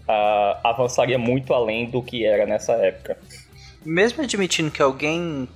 avançaria 0.63 1.19
muito 1.19 1.53
além 1.53 1.89
do 1.91 2.03
que 2.03 2.25
era 2.25 2.47
nessa 2.47 2.73
época. 2.73 3.17
Mesmo 3.85 4.23
admitindo 4.23 4.71
que 4.71 4.83
alguém, 4.83 5.49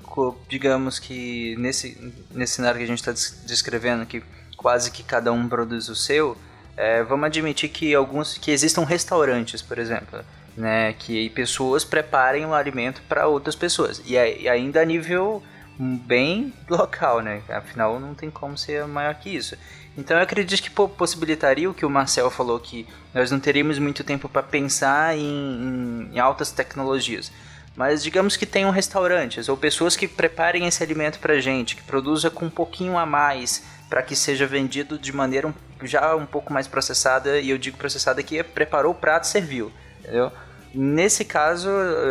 digamos 0.48 0.98
que 0.98 1.54
nesse, 1.58 2.12
nesse 2.30 2.54
cenário 2.54 2.78
que 2.78 2.84
a 2.84 2.86
gente 2.86 3.06
está 3.06 3.12
descrevendo, 3.46 4.06
que 4.06 4.22
quase 4.56 4.90
que 4.90 5.02
cada 5.02 5.30
um 5.30 5.46
produz 5.46 5.88
o 5.88 5.94
seu, 5.94 6.36
é, 6.76 7.02
vamos 7.02 7.26
admitir 7.26 7.68
que 7.68 7.94
alguns 7.94 8.38
que 8.38 8.50
existam 8.50 8.84
restaurantes, 8.84 9.60
por 9.60 9.78
exemplo, 9.78 10.20
né, 10.56 10.94
que 10.94 11.28
pessoas 11.30 11.84
preparem 11.84 12.46
o 12.46 12.54
alimento 12.54 13.02
para 13.08 13.26
outras 13.26 13.54
pessoas 13.54 14.00
e, 14.06 14.14
e 14.14 14.48
ainda 14.48 14.80
a 14.80 14.84
nível 14.84 15.42
bem 15.78 16.52
local, 16.68 17.20
né? 17.20 17.42
Afinal, 17.48 17.98
não 17.98 18.14
tem 18.14 18.30
como 18.30 18.56
ser 18.56 18.86
maior 18.86 19.14
que 19.16 19.30
isso. 19.30 19.56
Então 19.96 20.16
eu 20.16 20.22
acredito 20.22 20.62
que 20.62 20.70
possibilitaria 20.70 21.70
o 21.70 21.74
que 21.74 21.86
o 21.86 21.90
Marcel 21.90 22.30
falou 22.30 22.58
que 22.58 22.86
nós 23.12 23.30
não 23.30 23.38
teríamos 23.38 23.78
muito 23.78 24.02
tempo 24.02 24.28
para 24.28 24.42
pensar 24.42 25.16
em, 25.16 26.10
em, 26.12 26.18
altas 26.18 26.50
tecnologias. 26.50 27.30
Mas 27.76 28.02
digamos 28.02 28.36
que 28.36 28.46
tenham 28.46 28.70
restaurantes 28.70 29.48
ou 29.48 29.56
pessoas 29.56 29.96
que 29.96 30.06
preparem 30.06 30.66
esse 30.66 30.82
alimento 30.82 31.18
para 31.18 31.40
gente, 31.40 31.76
que 31.76 31.82
produza 31.82 32.30
com 32.30 32.46
um 32.46 32.50
pouquinho 32.50 32.98
a 32.98 33.06
mais 33.06 33.64
para 33.88 34.02
que 34.02 34.16
seja 34.16 34.46
vendido 34.46 34.98
de 34.98 35.12
maneira 35.12 35.46
um, 35.46 35.54
já 35.82 36.14
um 36.16 36.26
pouco 36.26 36.52
mais 36.52 36.66
processada. 36.66 37.38
E 37.38 37.50
eu 37.50 37.58
digo 37.58 37.76
processada 37.76 38.22
que 38.22 38.42
preparou 38.42 38.92
o 38.92 38.94
prato 38.94 39.24
e 39.24 39.28
serviu, 39.28 39.72
entendeu? 40.00 40.32
Nesse 40.72 41.24
caso, 41.24 41.68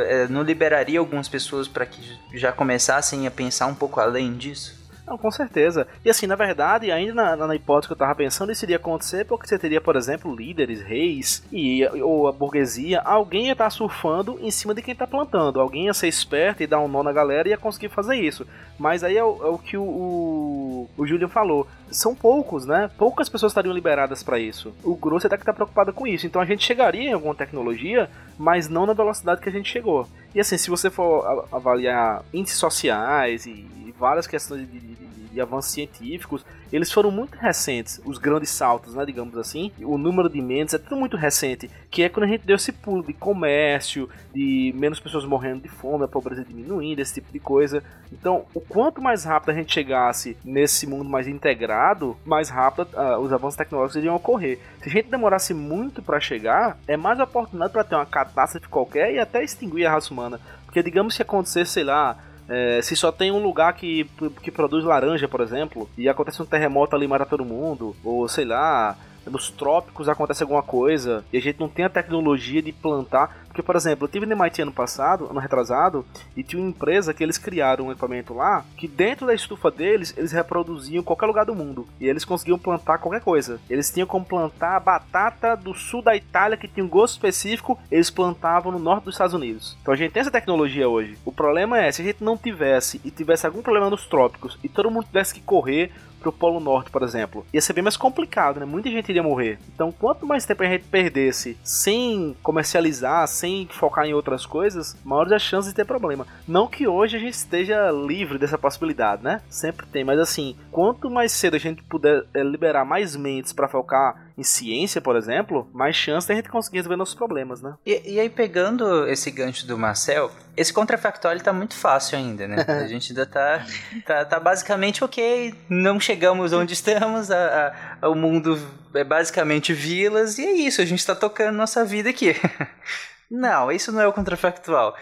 é, 0.08 0.25
não 0.29 0.41
liberaria 0.41 0.97
algumas 0.97 1.27
pessoas 1.27 1.67
para 1.67 1.86
que 1.86 2.17
já 2.34 2.53
começassem 2.53 3.27
a 3.27 3.31
pensar 3.31 3.67
um 3.67 3.75
pouco 3.75 3.99
além 3.99 4.38
disso? 4.38 4.83
Não, 5.05 5.17
com 5.17 5.29
certeza. 5.29 5.85
E 6.03 6.09
assim, 6.09 6.25
na 6.25 6.35
verdade, 6.35 6.89
ainda 6.89 7.35
na, 7.35 7.47
na 7.47 7.55
hipótese 7.55 7.87
que 7.87 7.93
eu 7.93 7.97
tava 7.97 8.15
pensando, 8.15 8.51
isso 8.51 8.63
iria 8.63 8.77
acontecer 8.77 9.25
porque 9.25 9.45
você 9.45 9.59
teria, 9.59 9.81
por 9.81 9.97
exemplo, 9.97 10.33
líderes, 10.33 10.81
reis, 10.81 11.43
e, 11.51 11.85
ou 12.01 12.27
a 12.27 12.31
burguesia, 12.31 13.01
alguém 13.01 13.47
ia 13.47 13.51
estar 13.51 13.65
tá 13.65 13.69
surfando 13.69 14.39
em 14.41 14.49
cima 14.49 14.73
de 14.73 14.81
quem 14.81 14.95
tá 14.95 15.05
plantando. 15.05 15.59
Alguém 15.59 15.85
ia 15.85 15.93
ser 15.93 16.07
esperto 16.07 16.63
e 16.63 16.67
dar 16.67 16.79
um 16.79 16.87
nó 16.87 17.03
na 17.03 17.11
galera 17.11 17.49
e 17.49 17.51
ia 17.51 17.57
conseguir 17.57 17.89
fazer 17.89 18.15
isso. 18.15 18.47
Mas 18.79 19.03
aí 19.03 19.17
é 19.17 19.23
o, 19.23 19.45
é 19.45 19.49
o 19.49 19.57
que 19.57 19.75
o, 19.75 19.83
o, 19.83 20.89
o 20.97 21.05
Julian 21.05 21.27
falou. 21.27 21.67
São 21.91 22.15
poucos, 22.15 22.65
né? 22.65 22.89
Poucas 22.97 23.27
pessoas 23.27 23.51
estariam 23.51 23.73
liberadas 23.73 24.23
para 24.23 24.39
isso. 24.39 24.73
O 24.83 24.95
grosso 24.95 25.27
até 25.27 25.37
que 25.37 25.45
tá 25.45 25.53
preocupado 25.53 25.91
com 25.91 26.07
isso. 26.07 26.25
Então 26.25 26.41
a 26.41 26.45
gente 26.45 26.65
chegaria 26.65 27.09
em 27.09 27.13
alguma 27.13 27.35
tecnologia, 27.35 28.09
mas 28.37 28.69
não 28.69 28.85
na 28.85 28.93
velocidade 28.93 29.41
que 29.41 29.49
a 29.49 29.51
gente 29.51 29.69
chegou. 29.69 30.07
E 30.33 30.39
assim, 30.39 30.57
se 30.57 30.69
você 30.69 30.89
for 30.89 31.47
avaliar 31.51 32.23
índices 32.33 32.57
sociais 32.57 33.45
e 33.45 33.83
várias 33.97 34.27
questões 34.27 34.62
de, 34.69 34.79
de, 34.79 34.95
de, 34.95 35.41
avanços 35.41 35.71
científicos, 35.71 36.45
eles 36.71 36.91
foram 36.91 37.12
muito 37.12 37.38
recentes, 37.38 37.99
os 38.06 38.17
grandes 38.17 38.49
saltos, 38.49 38.95
né, 38.95 39.06
digamos 39.06 39.38
assim. 39.38 39.71
O 39.82 39.97
número 39.97 40.29
de 40.29 40.41
mentes 40.41 40.73
é 40.73 40.77
tudo 40.77 40.95
muito 40.95 41.17
recente, 41.17 41.69
que 41.89 42.03
é 42.03 42.10
quando 42.10 42.25
a 42.25 42.27
gente 42.27 42.45
deu 42.45 42.56
esse 42.56 42.71
pulo 42.71 43.03
de 43.03 43.13
comércio, 43.13 44.10
de 44.34 44.73
menos 44.75 44.99
pessoas 44.99 45.25
morrendo 45.25 45.62
de 45.62 45.69
fome, 45.69 46.06
a 46.06 46.08
pobreza 46.08 46.43
diminuindo, 46.43 46.99
esse 46.99 47.15
tipo 47.15 47.32
de 47.32 47.39
coisa. 47.39 47.84
Então, 48.12 48.45
o 48.53 48.62
quanto 48.62 49.01
mais 49.01 49.23
rápido 49.23 49.49
a 49.49 49.53
gente 49.53 49.73
chegasse 49.73 50.38
nesse 50.43 50.86
mundo 50.86 51.10
mais 51.10 51.27
integrado, 51.27 52.17
mais 52.25 52.49
rápido 52.49 52.88
uh, 52.93 53.19
os 53.19 53.32
avanços 53.32 53.58
tecnológicos 53.58 53.97
iriam 53.97 54.15
ocorrer. 54.15 54.60
Se 54.82 54.89
a 54.89 54.91
gente 54.91 55.10
demorasse 55.10 55.53
muito 55.53 56.01
para 56.01 56.19
chegar, 56.19 56.77
é 56.88 56.95
mais 56.95 57.19
oportunidade 57.19 57.71
para 57.73 57.84
ter 57.84 57.95
uma 57.95 58.06
catástrofe 58.06 58.67
qualquer 58.67 59.13
e 59.13 59.19
até 59.19 59.43
extinguir 59.43 59.86
a 59.86 59.91
raça 59.91 60.13
humana. 60.13 60.39
Porque 60.65 60.82
digamos 60.82 61.15
que 61.15 61.21
acontecesse, 61.21 61.71
sei 61.71 61.84
lá, 61.84 62.17
é, 62.47 62.82
se 62.82 62.95
só 62.95 63.12
tem 63.12 63.32
um 63.32 63.41
lugar 63.41 63.73
que, 63.73 64.10
que 64.41 64.51
produz 64.51 64.84
laranja, 64.84 65.27
por 65.27 65.41
exemplo, 65.41 65.89
e 65.97 66.10
acontece 66.10 66.41
um 66.41 66.45
terremoto 66.45 66.95
ali 66.95 67.08
mata 67.08 67.25
todo 67.25 67.45
mundo, 67.45 67.95
ou 68.03 68.27
sei 68.27 68.45
lá, 68.45 68.97
nos 69.29 69.49
trópicos 69.49 70.09
acontece 70.09 70.43
alguma 70.43 70.63
coisa 70.63 71.23
e 71.31 71.38
a 71.38 71.41
gente 71.41 71.59
não 71.59 71.69
tem 71.69 71.86
a 71.86 71.89
tecnologia 71.89 72.62
de 72.62 72.71
plantar. 72.71 73.43
Porque, 73.47 73.62
por 73.62 73.75
exemplo, 73.75 74.05
eu 74.05 74.09
tive 74.09 74.25
no 74.25 74.33
MIT 74.33 74.63
ano 74.63 74.71
passado, 74.71 75.27
ano 75.29 75.39
retrasado, 75.39 76.03
e 76.36 76.41
tinha 76.41 76.59
uma 76.59 76.69
empresa 76.69 77.13
que 77.13 77.23
eles 77.23 77.38
criaram 77.38 77.86
um 77.86 77.91
equipamento 77.91 78.33
lá 78.33 78.65
que 78.75 78.88
dentro 78.88 79.27
da 79.27 79.33
estufa 79.33 79.69
deles 79.69 80.13
eles 80.17 80.31
reproduziam 80.31 81.03
qualquer 81.03 81.27
lugar 81.27 81.45
do 81.45 81.53
mundo 81.53 81.88
e 81.99 82.07
eles 82.07 82.25
conseguiam 82.25 82.57
plantar 82.57 82.97
qualquer 82.97 83.21
coisa. 83.21 83.59
Eles 83.69 83.91
tinham 83.91 84.07
como 84.07 84.25
plantar 84.25 84.79
batata 84.79 85.55
do 85.55 85.73
sul 85.73 86.01
da 86.01 86.15
Itália 86.15 86.57
que 86.57 86.67
tinha 86.67 86.83
um 86.83 86.89
gosto 86.89 87.13
específico, 87.13 87.79
eles 87.91 88.09
plantavam 88.09 88.71
no 88.71 88.79
norte 88.79 89.05
dos 89.05 89.13
Estados 89.13 89.36
Unidos. 89.36 89.77
Então 89.81 89.93
a 89.93 89.97
gente 89.97 90.12
tem 90.12 90.21
essa 90.21 90.31
tecnologia 90.31 90.89
hoje. 90.89 91.17
O 91.23 91.31
problema 91.31 91.79
é 91.79 91.91
se 91.91 92.01
a 92.01 92.05
gente 92.05 92.23
não 92.23 92.38
tivesse 92.38 92.99
e 93.03 93.12
tivesse 93.12 93.45
algum 93.45 93.62
problema 93.62 93.89
nos 93.89 94.07
trópicos 94.07 94.57
e 94.63 94.69
todo 94.69 94.89
mundo 94.89 95.05
tivesse 95.05 95.33
que 95.33 95.41
correr 95.41 95.91
pro 96.23 96.31
Polo 96.31 96.59
Norte, 96.59 96.89
por 96.89 97.03
exemplo. 97.03 97.45
Ia 97.53 97.62
ser 97.62 97.73
bem 97.73 97.83
mais 97.83 97.97
complicado, 97.97 98.59
né? 98.59 98.65
Muita 98.65 98.89
gente 98.89 99.09
iria 99.09 99.21
morrer. 99.21 99.59
Então, 99.75 99.91
quanto 99.91 100.25
mais 100.25 100.45
tempo 100.45 100.63
a 100.63 100.65
gente 100.65 100.86
perdesse 100.86 101.57
sem 101.63 102.36
comercializar, 102.41 103.27
sem 103.27 103.67
focar 103.69 104.05
em 104.05 104.13
outras 104.13 104.45
coisas, 104.45 104.97
maiores 105.03 105.33
as 105.33 105.41
chances 105.41 105.71
de 105.71 105.75
ter 105.75 105.86
problema. 105.86 106.25
Não 106.47 106.67
que 106.67 106.88
hoje 106.88 107.17
a 107.17 107.19
gente 107.19 107.33
esteja 107.33 107.91
livre 107.91 108.38
dessa 108.38 108.57
possibilidade, 108.57 109.23
né? 109.23 109.41
Sempre 109.49 109.86
tem, 109.86 110.03
mas 110.03 110.19
assim, 110.19 110.55
quanto 110.71 111.09
mais 111.09 111.31
cedo 111.31 111.55
a 111.55 111.59
gente 111.59 111.83
puder 111.83 112.23
é, 112.33 112.41
liberar 112.41 112.86
mais 112.86 113.15
mentes 113.15 113.51
para 113.51 113.67
focar 113.67 114.33
em 114.38 114.43
ciência, 114.43 115.00
por 115.00 115.15
exemplo, 115.15 115.69
mais 115.74 115.96
chance 115.96 116.26
de 116.26 116.34
a 116.34 116.36
gente 116.36 116.50
conseguir 116.50 116.78
resolver 116.78 116.96
nossos 116.96 117.15
problemas, 117.15 117.62
né? 117.62 117.76
E, 117.86 118.13
e 118.13 118.19
aí, 118.19 118.30
pegando 118.30 119.08
esse 119.08 119.30
gancho 119.30 119.67
do 119.67 119.78
Marcel, 119.78 120.32
esse 120.58 120.74
contrafactual 120.74 121.34
ele 121.34 121.43
tá 121.43 121.54
muito 121.54 121.76
fácil 121.76 122.17
ainda, 122.17 122.48
né? 122.48 122.65
A 122.67 122.88
gente 122.88 123.12
ainda 123.12 123.26
tá, 123.26 123.65
tá, 124.06 124.26
tá 124.26 124.39
basicamente 124.39 125.04
ok, 125.04 125.54
não 125.69 126.00
chegamos 126.00 126.52
onde 126.54 126.74
estamos, 126.74 127.30
a, 127.30 127.74
a, 128.02 128.10
o 128.10 128.15
mundo 128.15 128.60
é 128.93 129.04
basicamente 129.04 129.74
vilas, 129.74 130.38
e 130.38 130.46
é 130.46 130.52
isso, 130.52 130.82
a 130.82 130.86
gente 130.86 131.06
tá 131.06 131.15
tocando 131.15 131.56
nossa 131.56 131.86
vida 131.86 132.10
aqui. 132.10 132.36
Não, 133.32 133.72
isso 133.72 133.91
não 133.91 134.00
é 134.00 134.08
o 134.08 134.13
contrafactual. 134.13 134.96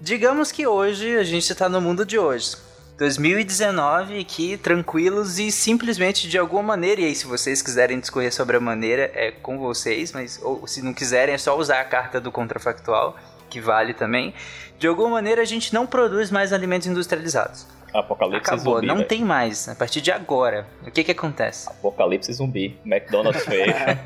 Digamos 0.00 0.52
que 0.52 0.64
hoje 0.68 1.16
a 1.16 1.24
gente 1.24 1.50
está 1.50 1.68
no 1.68 1.80
mundo 1.80 2.06
de 2.06 2.16
hoje. 2.16 2.56
2019 2.98 4.20
aqui, 4.20 4.56
tranquilos 4.56 5.38
e 5.38 5.50
simplesmente 5.50 6.28
de 6.28 6.38
alguma 6.38 6.62
maneira, 6.62 7.00
e 7.00 7.04
aí 7.06 7.14
se 7.14 7.26
vocês 7.26 7.62
quiserem 7.62 7.98
discorrer 7.98 8.32
sobre 8.32 8.56
a 8.56 8.60
maneira, 8.60 9.10
é 9.14 9.30
com 9.30 9.58
vocês, 9.58 10.12
mas 10.12 10.38
ou 10.42 10.66
se 10.66 10.82
não 10.82 10.92
quiserem 10.94 11.34
é 11.34 11.38
só 11.38 11.56
usar 11.58 11.80
a 11.80 11.84
carta 11.84 12.20
do 12.20 12.30
contrafactual, 12.30 13.16
que 13.50 13.60
vale 13.60 13.94
também. 13.94 14.32
De 14.78 14.86
alguma 14.86 15.10
maneira 15.10 15.42
a 15.42 15.44
gente 15.44 15.72
não 15.74 15.86
produz 15.86 16.30
mais 16.30 16.52
alimentos 16.52 16.86
industrializados. 16.86 17.66
Apocalipse 17.94 18.50
Acabou, 18.50 18.76
zumbi. 18.76 18.86
não 18.86 18.96
velho. 18.96 19.08
tem 19.08 19.22
mais. 19.22 19.68
A 19.68 19.74
partir 19.74 20.00
de 20.00 20.10
agora, 20.10 20.66
o 20.86 20.90
que 20.90 21.04
que 21.04 21.10
acontece? 21.10 21.68
Apocalipse 21.68 22.32
zumbi. 22.32 22.78
McDonald's 22.86 23.44
fecha. 23.44 23.98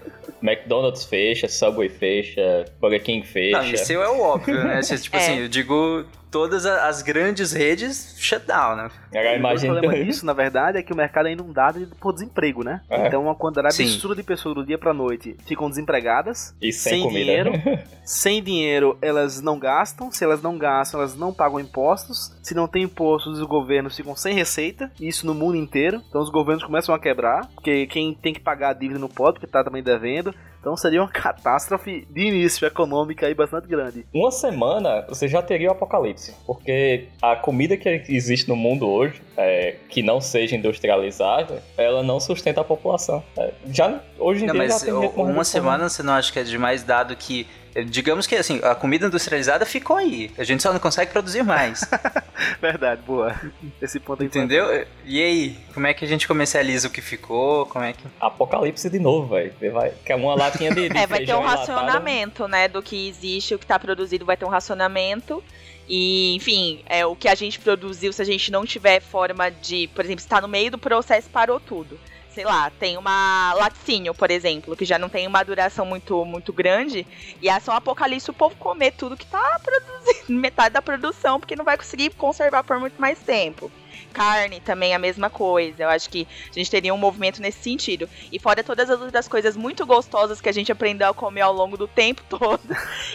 McDonald's 0.42 1.04
fecha, 1.04 1.48
Subway 1.48 1.88
fecha, 1.90 2.64
Burger 2.80 3.02
King 3.02 3.26
fecha. 3.26 3.58
Não, 3.58 3.64
isso 3.70 3.92
é 3.92 4.08
o 4.08 4.20
óbvio, 4.20 4.62
né? 4.64 4.80
Se, 4.84 4.98
tipo 4.98 5.16
É. 5.16 5.20
assim, 5.20 5.38
eu 5.40 5.48
digo 5.48 6.04
todas 6.34 6.66
as 6.66 7.00
grandes 7.00 7.52
redes 7.52 8.16
shutdown, 8.18 8.74
né? 8.74 8.90
Agora 9.14 9.56
O 9.56 9.60
problema 9.60 9.94
disso, 10.04 10.26
na 10.26 10.32
verdade, 10.32 10.78
é 10.78 10.82
que 10.82 10.92
o 10.92 10.96
mercado 10.96 11.28
é 11.28 11.32
inundado 11.32 11.86
por 12.00 12.12
desemprego, 12.12 12.64
né? 12.64 12.80
É. 12.90 13.06
Então, 13.06 13.22
uma 13.22 13.36
quantidade 13.36 13.72
Sim. 13.76 13.84
absurda 13.84 14.16
de 14.16 14.24
pessoas 14.24 14.56
do 14.56 14.66
dia 14.66 14.76
pra 14.76 14.92
noite 14.92 15.36
ficam 15.46 15.70
desempregadas, 15.70 16.52
E 16.60 16.72
sem, 16.72 17.02
comida. 17.02 17.20
dinheiro. 17.20 17.52
sem 18.04 18.42
dinheiro, 18.42 18.98
elas 19.00 19.40
não 19.40 19.60
gastam. 19.60 20.10
Se 20.10 20.24
elas 20.24 20.42
não 20.42 20.58
gastam, 20.58 20.98
elas 20.98 21.14
não 21.14 21.32
pagam 21.32 21.60
impostos. 21.60 22.36
Se 22.42 22.52
não 22.52 22.66
tem 22.66 22.82
impostos, 22.82 23.38
os 23.38 23.46
governos 23.46 23.94
ficam 23.96 24.16
sem 24.16 24.34
receita. 24.34 24.90
Isso 25.00 25.28
no 25.28 25.34
mundo 25.34 25.56
inteiro. 25.56 26.02
Então, 26.08 26.20
os 26.20 26.30
governos 26.30 26.64
começam 26.64 26.92
a 26.92 26.98
quebrar, 26.98 27.46
porque 27.54 27.86
quem 27.86 28.12
tem 28.12 28.34
que 28.34 28.40
pagar 28.40 28.70
a 28.70 28.74
dívida 28.74 28.98
não 28.98 29.08
pode, 29.08 29.34
porque 29.34 29.46
tá 29.46 29.62
também 29.62 29.84
devendo. 29.84 30.34
Então, 30.64 30.74
seria 30.78 31.02
uma 31.02 31.08
catástrofe 31.12 32.06
de 32.10 32.22
início 32.22 32.66
econômica 32.66 33.26
aí 33.26 33.34
bastante 33.34 33.68
grande. 33.68 34.06
Uma 34.14 34.30
semana 34.30 35.04
você 35.06 35.28
já 35.28 35.42
teria 35.42 35.68
o 35.68 35.72
apocalipse. 35.72 36.34
Porque 36.46 37.08
a 37.20 37.36
comida 37.36 37.76
que 37.76 38.02
existe 38.08 38.48
no 38.48 38.56
mundo 38.56 38.88
hoje, 38.88 39.20
é, 39.36 39.76
que 39.90 40.02
não 40.02 40.22
seja 40.22 40.56
industrializada, 40.56 41.62
ela 41.76 42.02
não 42.02 42.18
sustenta 42.18 42.62
a 42.62 42.64
população. 42.64 43.22
É, 43.36 43.52
já, 43.70 44.00
hoje 44.18 44.44
em 44.44 44.46
Não, 44.46 44.54
dia 44.54 44.62
mas 44.62 44.80
já 44.80 44.86
tem 44.86 44.94
uma 44.94 45.44
semana 45.44 45.86
você 45.86 46.02
não 46.02 46.14
acha 46.14 46.32
que 46.32 46.38
é 46.38 46.42
demais 46.42 46.82
dado 46.82 47.14
que. 47.14 47.46
Digamos 47.86 48.26
que 48.26 48.36
assim, 48.36 48.60
a 48.62 48.74
comida 48.74 49.06
industrializada 49.06 49.66
ficou 49.66 49.96
aí. 49.96 50.30
A 50.38 50.44
gente 50.44 50.62
só 50.62 50.72
não 50.72 50.78
consegue 50.78 51.10
produzir 51.10 51.42
mais. 51.42 51.88
Verdade, 52.60 53.02
boa. 53.02 53.34
Esse 53.82 53.98
ponto 53.98 54.22
é 54.22 54.26
importante. 54.26 54.54
entendeu? 54.54 54.86
E 55.04 55.22
aí, 55.22 55.58
como 55.72 55.86
é 55.86 55.94
que 55.94 56.04
a 56.04 56.08
gente 56.08 56.28
comercializa 56.28 56.88
o 56.88 56.90
que 56.90 57.00
ficou? 57.00 57.66
Como 57.66 57.84
é 57.84 57.92
que. 57.92 58.04
Apocalipse 58.20 58.88
de 58.88 58.98
novo, 58.98 59.34
velho. 59.34 59.52
Vai. 59.72 59.92
Que 60.04 60.12
é 60.12 60.16
uma 60.16 60.34
latinha 60.34 60.72
de, 60.72 60.88
de 60.88 60.96
É, 60.96 61.06
vai 61.06 61.24
ter 61.24 61.34
um 61.34 61.42
racionamento, 61.42 62.46
né, 62.46 62.68
do 62.68 62.82
que 62.82 63.08
existe, 63.08 63.54
o 63.54 63.58
que 63.58 63.66
tá 63.66 63.78
produzido 63.78 64.24
vai 64.24 64.36
ter 64.36 64.44
um 64.44 64.48
racionamento. 64.48 65.42
E, 65.88 66.34
enfim, 66.34 66.82
é 66.86 67.04
o 67.04 67.14
que 67.14 67.28
a 67.28 67.34
gente 67.34 67.58
produziu, 67.58 68.12
se 68.12 68.22
a 68.22 68.24
gente 68.24 68.50
não 68.50 68.64
tiver 68.64 69.00
forma 69.00 69.50
de, 69.50 69.88
por 69.88 70.04
exemplo, 70.04 70.22
se 70.22 70.28
tá 70.28 70.40
no 70.40 70.48
meio 70.48 70.70
do 70.70 70.78
processo, 70.78 71.28
parou 71.28 71.60
tudo. 71.60 71.98
Sei 72.34 72.44
lá, 72.44 72.68
tem 72.68 72.96
uma 72.98 73.54
laticínio, 73.54 74.12
por 74.12 74.28
exemplo, 74.28 74.74
que 74.74 74.84
já 74.84 74.98
não 74.98 75.08
tem 75.08 75.24
uma 75.24 75.44
duração 75.44 75.86
muito, 75.86 76.24
muito 76.24 76.52
grande, 76.52 77.06
e 77.40 77.48
é 77.48 77.60
só 77.60 77.72
um 77.72 77.76
apocalipse 77.76 78.28
o 78.28 78.34
povo 78.34 78.56
comer 78.56 78.90
tudo 78.90 79.16
que 79.16 79.24
tá 79.24 79.60
produzindo, 79.62 80.32
metade 80.40 80.72
da 80.74 80.82
produção, 80.82 81.38
porque 81.38 81.54
não 81.54 81.64
vai 81.64 81.76
conseguir 81.76 82.10
conservar 82.16 82.64
por 82.64 82.80
muito 82.80 83.00
mais 83.00 83.20
tempo. 83.20 83.70
Carne 84.14 84.60
também 84.60 84.94
a 84.94 84.98
mesma 84.98 85.28
coisa. 85.28 85.82
Eu 85.82 85.88
acho 85.90 86.08
que 86.08 86.26
a 86.48 86.54
gente 86.54 86.70
teria 86.70 86.94
um 86.94 86.96
movimento 86.96 87.42
nesse 87.42 87.58
sentido. 87.58 88.08
E 88.32 88.38
fora 88.38 88.62
todas 88.62 88.88
as 88.88 89.00
outras 89.00 89.26
coisas 89.28 89.56
muito 89.56 89.84
gostosas 89.84 90.40
que 90.40 90.48
a 90.48 90.52
gente 90.52 90.70
aprendeu 90.70 91.08
a 91.08 91.14
comer 91.14 91.40
ao 91.42 91.52
longo 91.52 91.76
do 91.76 91.88
tempo 91.88 92.22
todo 92.30 92.62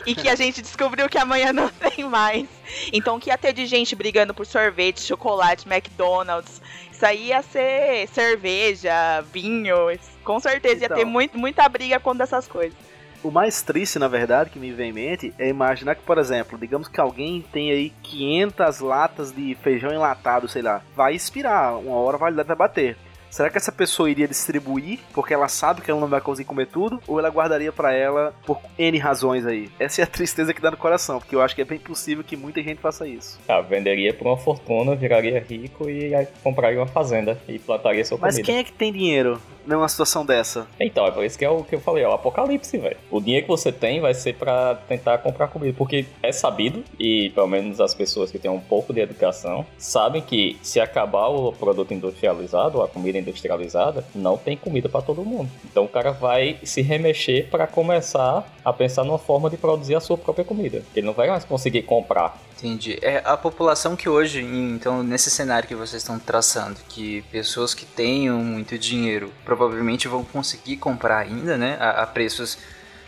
e 0.06 0.14
que 0.14 0.28
a 0.28 0.36
gente 0.36 0.62
descobriu 0.62 1.08
que 1.10 1.18
amanhã 1.18 1.54
não 1.54 1.70
tem 1.96 2.04
mais. 2.04 2.48
Então, 2.94 3.16
o 3.16 3.20
que 3.20 3.30
ia 3.30 3.38
ter 3.38 3.54
de 3.54 3.66
gente 3.66 3.96
brigando 3.96 4.34
por 4.34 4.46
sorvete, 4.46 5.02
chocolate, 5.02 5.68
McDonald's, 5.68 6.62
isso 6.92 7.06
aí 7.06 7.28
ia 7.28 7.42
ser 7.42 8.08
cerveja, 8.10 9.22
vinho. 9.32 9.76
Com 10.24 10.40
certeza 10.40 10.82
ia 10.82 10.86
Então. 10.86 10.98
ter 10.98 11.06
muito, 11.06 11.38
muita 11.38 11.68
briga 11.70 12.00
contra 12.00 12.24
essas 12.26 12.48
coisas. 12.48 12.78
O 13.22 13.30
mais 13.30 13.62
triste, 13.62 14.00
na 14.00 14.08
verdade, 14.08 14.50
que 14.50 14.58
me 14.58 14.72
vem 14.72 14.92
em 14.92 14.94
mente 14.94 15.34
é 15.38 15.50
imaginar 15.50 15.96
que, 15.96 16.04
por 16.04 16.18
exemplo, 16.18 16.58
digamos 16.58 16.88
que 16.88 17.02
alguém 17.02 17.44
tem 17.52 17.70
aí 17.70 17.92
500 18.02 18.80
latas 18.80 19.32
de 19.32 19.56
feijão 19.62 19.92
enlatado, 19.92 20.48
sei 20.48 20.62
lá, 20.62 20.82
vai 20.96 21.16
expirar, 21.16 21.78
uma 21.78 21.98
hora 21.98 22.16
a 22.16 22.20
validade 22.20 22.48
vai 22.48 22.56
bater. 22.56 22.98
Será 23.30 23.50
que 23.50 23.58
essa 23.58 23.72
pessoa 23.72 24.10
iria 24.10 24.28
distribuir 24.28 25.00
porque 25.14 25.34
ela 25.34 25.48
sabe 25.48 25.82
que 25.82 25.92
ela 25.92 26.00
não 26.00 26.08
vai 26.08 26.20
conseguir 26.20 26.48
comer 26.48 26.66
tudo? 26.66 27.00
Ou 27.08 27.20
ela 27.20 27.30
guardaria 27.30 27.72
pra 27.72 27.94
ela 27.94 28.34
por 28.44 28.60
N 28.78 28.98
razões 28.98 29.46
aí? 29.46 29.70
Essa 29.78 30.02
é 30.02 30.04
a 30.04 30.08
tristeza 30.08 30.52
que 30.52 30.60
dá 30.62 30.72
no 30.72 30.78
coração, 30.78 31.20
porque 31.20 31.36
eu 31.36 31.42
acho 31.42 31.54
que 31.54 31.62
é 31.62 31.66
bem 31.66 31.78
possível 31.78 32.24
que 32.24 32.36
muita 32.36 32.62
gente 32.64 32.82
faça 32.82 33.08
isso. 33.08 33.40
Ah, 33.48 33.62
venderia 33.62 34.14
por 34.16 34.26
uma 34.26 34.38
fortuna, 34.38 34.96
viraria 34.96 35.40
rico 35.48 35.88
e 35.88 36.12
compraria 36.42 36.80
uma 36.80 36.88
fazenda 36.88 37.40
e 37.48 37.60
plantaria 37.60 38.04
sua 38.04 38.18
Mas 38.18 38.36
comida. 38.36 38.46
quem 38.48 38.58
é 38.58 38.64
que 38.64 38.72
tem 38.72 38.92
dinheiro 38.92 39.40
numa 39.76 39.88
situação 39.88 40.26
dessa? 40.26 40.68
Então, 40.80 41.06
é 41.06 41.12
por 41.12 41.24
isso 41.24 41.38
que 41.38 41.46
é 41.46 41.50
o 41.50 41.64
que 41.64 41.76
eu 41.76 41.80
falei, 41.80 42.04
é 42.04 42.08
o 42.08 42.14
apocalipse, 42.14 42.78
velho. 42.78 42.98
O 43.10 43.20
dinheiro 43.20 43.46
que 43.46 43.52
você 43.52 43.72
tem 43.72 44.00
vai 44.00 44.14
ser 44.14 44.36
pra 44.36 44.76
tentar 44.76 45.18
comprar 45.20 45.48
comida, 45.48 45.74
porque 45.78 46.06
é 46.22 46.32
sabido, 46.32 46.84
e 47.00 47.30
pelo 47.32 47.48
menos 47.48 47.80
as 47.80 47.94
pessoas 47.94 48.32
que 48.32 48.40
têm 48.40 48.52
um 48.52 48.60
pouco 48.60 48.94
de 48.94 49.02
educação, 49.02 49.66
sabem 49.78 50.22
que 50.22 50.58
se 50.62 50.80
acabar 50.80 51.28
o 51.28 51.52
produto 51.54 51.94
industrializado, 51.94 52.82
a 52.82 52.88
comida 52.88 53.18
industrializada, 53.18 54.04
não 54.14 54.38
tem 54.38 54.58
comida 54.58 54.90
pra 54.90 55.02
todo 55.02 55.24
mundo. 55.24 55.50
Então 55.66 55.86
o 55.86 55.90
cara 55.90 56.12
vai 56.12 56.58
se 56.64 56.82
remexer 56.82 57.50
pra 57.50 57.68
começar 57.68 58.52
a 58.64 58.74
pensar 58.74 59.04
numa 59.04 59.18
forma 59.18 59.50
de 59.50 59.58
produzir 59.58 59.96
a 59.96 60.00
sua 60.00 60.18
própria 60.18 60.46
comida. 60.46 60.84
Ele 60.96 61.06
não 61.06 61.14
vai 61.14 61.28
mais 61.30 61.46
conseguir 61.46 61.84
comprar. 61.84 62.38
Entendi. 62.60 63.00
É 63.02 63.22
a 63.26 63.38
população 63.38 63.96
que 63.96 64.10
hoje, 64.10 64.42
então, 64.42 65.02
nesse 65.02 65.32
cenário 65.32 65.66
que 65.68 65.74
vocês 65.76 66.02
estão 66.04 66.20
traçando, 66.20 66.78
que 66.90 67.22
pessoas 67.32 67.74
que 67.74 67.86
tenham 67.86 68.44
muito 68.44 68.78
dinheiro 68.78 69.32
provavelmente 69.46 70.10
vão 70.10 70.26
conseguir 70.26 70.76
comprar 70.76 71.20
ainda, 71.20 71.58
né? 71.58 71.78
A, 71.80 72.04
a 72.04 72.08
preços 72.08 72.58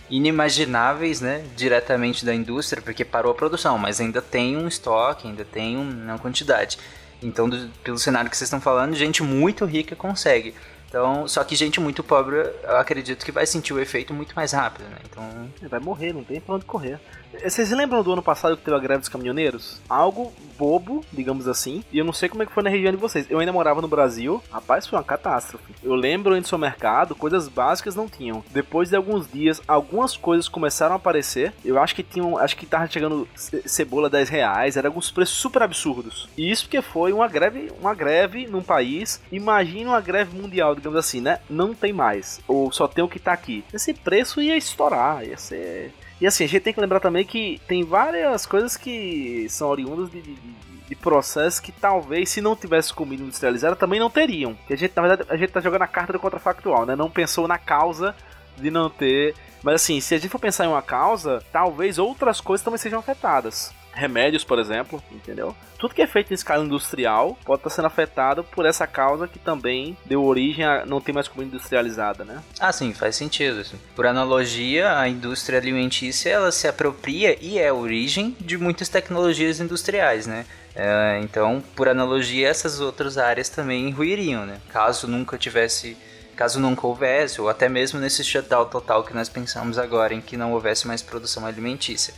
inimagináveis, 0.09 1.19
né? 1.19 1.43
Diretamente 1.55 2.25
da 2.25 2.33
indústria, 2.33 2.81
porque 2.81 3.03
parou 3.03 3.31
a 3.31 3.35
produção, 3.35 3.77
mas 3.77 3.99
ainda 3.99 4.21
tem 4.21 4.55
um 4.55 4.67
estoque, 4.69 5.27
ainda 5.27 5.43
tem 5.43 5.77
um- 5.77 6.03
uma 6.05 6.17
quantidade. 6.17 6.77
Então, 7.21 7.49
do- 7.49 7.69
pelo 7.83 7.97
cenário 7.97 8.29
que 8.29 8.37
vocês 8.37 8.47
estão 8.47 8.61
falando, 8.61 8.95
gente 8.95 9.21
muito 9.21 9.65
rica 9.65 9.95
consegue. 9.97 10.55
Então, 10.87 11.25
só 11.27 11.43
que 11.43 11.55
gente 11.55 11.79
muito 11.79 12.03
pobre, 12.03 12.35
eu 12.35 12.77
acredito 12.77 13.23
que 13.23 13.31
vai 13.31 13.45
sentir 13.45 13.73
o 13.73 13.79
efeito 13.79 14.13
muito 14.13 14.33
mais 14.35 14.51
rápido, 14.51 14.83
né? 14.89 14.97
Então, 15.09 15.23
Vai 15.69 15.79
morrer, 15.79 16.13
não 16.13 16.23
tem 16.23 16.41
pra 16.41 16.55
onde 16.55 16.65
correr. 16.65 16.99
Vocês 17.43 17.71
lembram 17.71 18.03
do 18.03 18.11
ano 18.13 18.21
passado 18.21 18.57
que 18.57 18.63
teve 18.63 18.75
a 18.75 18.79
greve 18.79 18.99
dos 18.99 19.09
caminhoneiros? 19.09 19.79
Algo 19.89 20.33
bobo, 20.57 21.03
digamos 21.11 21.47
assim. 21.47 21.83
E 21.91 21.97
eu 21.97 22.05
não 22.05 22.13
sei 22.13 22.29
como 22.29 22.43
é 22.43 22.45
que 22.45 22.51
foi 22.53 22.61
na 22.61 22.69
região 22.69 22.91
de 22.91 22.97
vocês. 22.97 23.25
Eu 23.29 23.39
ainda 23.39 23.53
morava 23.53 23.81
no 23.81 23.87
Brasil. 23.87 24.43
Rapaz, 24.51 24.85
foi 24.85 24.97
uma 24.99 25.03
catástrofe. 25.03 25.73
Eu 25.81 25.95
lembro 25.95 26.33
indo 26.33 26.41
no 26.41 26.47
supermercado, 26.47 27.15
coisas 27.15 27.47
básicas 27.47 27.95
não 27.95 28.07
tinham. 28.07 28.43
Depois 28.51 28.89
de 28.89 28.95
alguns 28.95 29.31
dias, 29.31 29.61
algumas 29.67 30.15
coisas 30.15 30.47
começaram 30.47 30.93
a 30.93 30.97
aparecer. 30.97 31.53
Eu 31.65 31.79
acho 31.81 31.95
que 31.95 32.03
tinham. 32.03 32.37
Acho 32.37 32.55
que 32.55 32.65
tava 32.65 32.87
chegando 32.87 33.27
ce- 33.35 33.63
cebola 33.67 34.09
10 34.09 34.29
reais. 34.29 34.77
Era 34.77 34.87
alguns 34.89 35.09
preços 35.09 35.35
super 35.37 35.63
absurdos. 35.63 36.29
E 36.37 36.51
isso 36.51 36.63
porque 36.65 36.81
foi 36.81 37.11
uma 37.13 37.27
greve, 37.27 37.71
uma 37.79 37.95
greve 37.95 38.45
num 38.45 38.61
país. 38.61 39.21
Imagina 39.31 39.91
uma 39.91 40.01
greve 40.01 40.37
mundial, 40.37 40.75
digamos 40.75 40.99
assim, 40.99 41.21
né? 41.21 41.39
Não 41.49 41.73
tem 41.73 41.91
mais. 41.93 42.39
Ou 42.47 42.71
só 42.71 42.87
tem 42.87 43.03
o 43.03 43.07
que 43.09 43.19
tá 43.19 43.31
aqui. 43.33 43.63
Esse 43.73 43.93
preço 43.93 44.41
ia 44.41 44.55
estourar, 44.57 45.25
ia 45.25 45.37
ser. 45.37 45.93
E 46.21 46.27
assim, 46.27 46.43
a 46.43 46.47
gente 46.47 46.61
tem 46.61 46.71
que 46.73 46.79
lembrar 46.79 46.99
também 46.99 47.25
que 47.25 47.59
tem 47.67 47.83
várias 47.83 48.45
coisas 48.45 48.77
que 48.77 49.47
são 49.49 49.67
oriundas 49.67 50.11
de, 50.11 50.21
de, 50.21 50.35
de- 50.35 50.95
processos 50.95 51.59
que 51.59 51.71
talvez, 51.71 52.29
se 52.29 52.41
não 52.41 52.53
tivesse 52.55 52.93
comida 52.93 53.23
industrializada, 53.23 53.75
também 53.77 53.99
não 53.99 54.09
teriam. 54.09 54.55
Que 54.67 54.73
a 54.73 54.77
gente, 54.77 54.93
na 54.95 55.01
verdade, 55.01 55.29
a 55.29 55.37
gente 55.37 55.51
tá 55.51 55.61
jogando 55.61 55.83
a 55.83 55.87
carta 55.87 56.13
do 56.13 56.19
contrafactual, 56.19 56.85
né? 56.85 56.95
Não 56.97 57.09
pensou 57.09 57.47
na 57.47 57.57
causa 57.57 58.13
de 58.57 58.69
não 58.69 58.89
ter. 58.89 59.33
Mas 59.63 59.75
assim, 59.75 59.99
se 60.01 60.13
a 60.13 60.17
gente 60.17 60.29
for 60.29 60.37
pensar 60.37 60.65
em 60.65 60.67
uma 60.67 60.81
causa, 60.81 61.41
talvez 61.51 61.97
outras 61.97 62.41
coisas 62.41 62.63
também 62.63 62.77
sejam 62.77 62.99
afetadas. 62.99 63.73
Remédios, 63.93 64.43
por 64.43 64.57
exemplo, 64.59 65.01
entendeu? 65.11 65.55
Tudo 65.77 65.93
que 65.93 66.01
é 66.01 66.07
feito 66.07 66.31
em 66.31 66.33
escala 66.33 66.63
industrial 66.63 67.37
pode 67.43 67.59
estar 67.59 67.69
sendo 67.69 67.85
afetado 67.85 68.43
por 68.43 68.65
essa 68.65 68.87
causa 68.87 69.27
que 69.27 69.39
também 69.39 69.97
deu 70.05 70.23
origem 70.23 70.63
a 70.63 70.85
não 70.85 71.01
ter 71.01 71.11
mais 71.11 71.27
comida 71.27 71.55
industrializada, 71.55 72.23
né? 72.23 72.41
Ah, 72.59 72.71
sim, 72.71 72.93
faz 72.93 73.15
sentido. 73.15 73.59
assim. 73.59 73.77
Por 73.95 74.05
analogia, 74.05 74.97
a 74.97 75.09
indústria 75.09 75.59
alimentícia 75.59 76.29
ela 76.29 76.51
se 76.51 76.67
apropria 76.67 77.37
e 77.41 77.57
é 77.57 77.67
a 77.67 77.73
origem 77.73 78.35
de 78.39 78.57
muitas 78.57 78.89
tecnologias 78.89 79.59
industriais, 79.59 80.25
né? 80.25 80.45
É, 80.75 81.19
então, 81.21 81.61
por 81.75 81.89
analogia, 81.89 82.47
essas 82.47 82.79
outras 82.79 83.17
áreas 83.17 83.49
também 83.49 83.91
ruiriam, 83.91 84.45
né? 84.45 84.59
Caso 84.69 85.07
nunca 85.07 85.37
tivesse, 85.37 85.97
caso 86.35 86.59
nunca 86.59 86.87
houvesse, 86.87 87.41
ou 87.41 87.49
até 87.49 87.67
mesmo 87.67 87.99
nesse 87.99 88.23
shutdown 88.23 88.65
total 88.65 89.03
que 89.03 89.13
nós 89.13 89.27
pensamos 89.27 89.77
agora, 89.77 90.13
em 90.13 90.21
que 90.21 90.37
não 90.37 90.53
houvesse 90.53 90.87
mais 90.87 91.01
produção 91.01 91.45
alimentícia. 91.45 92.13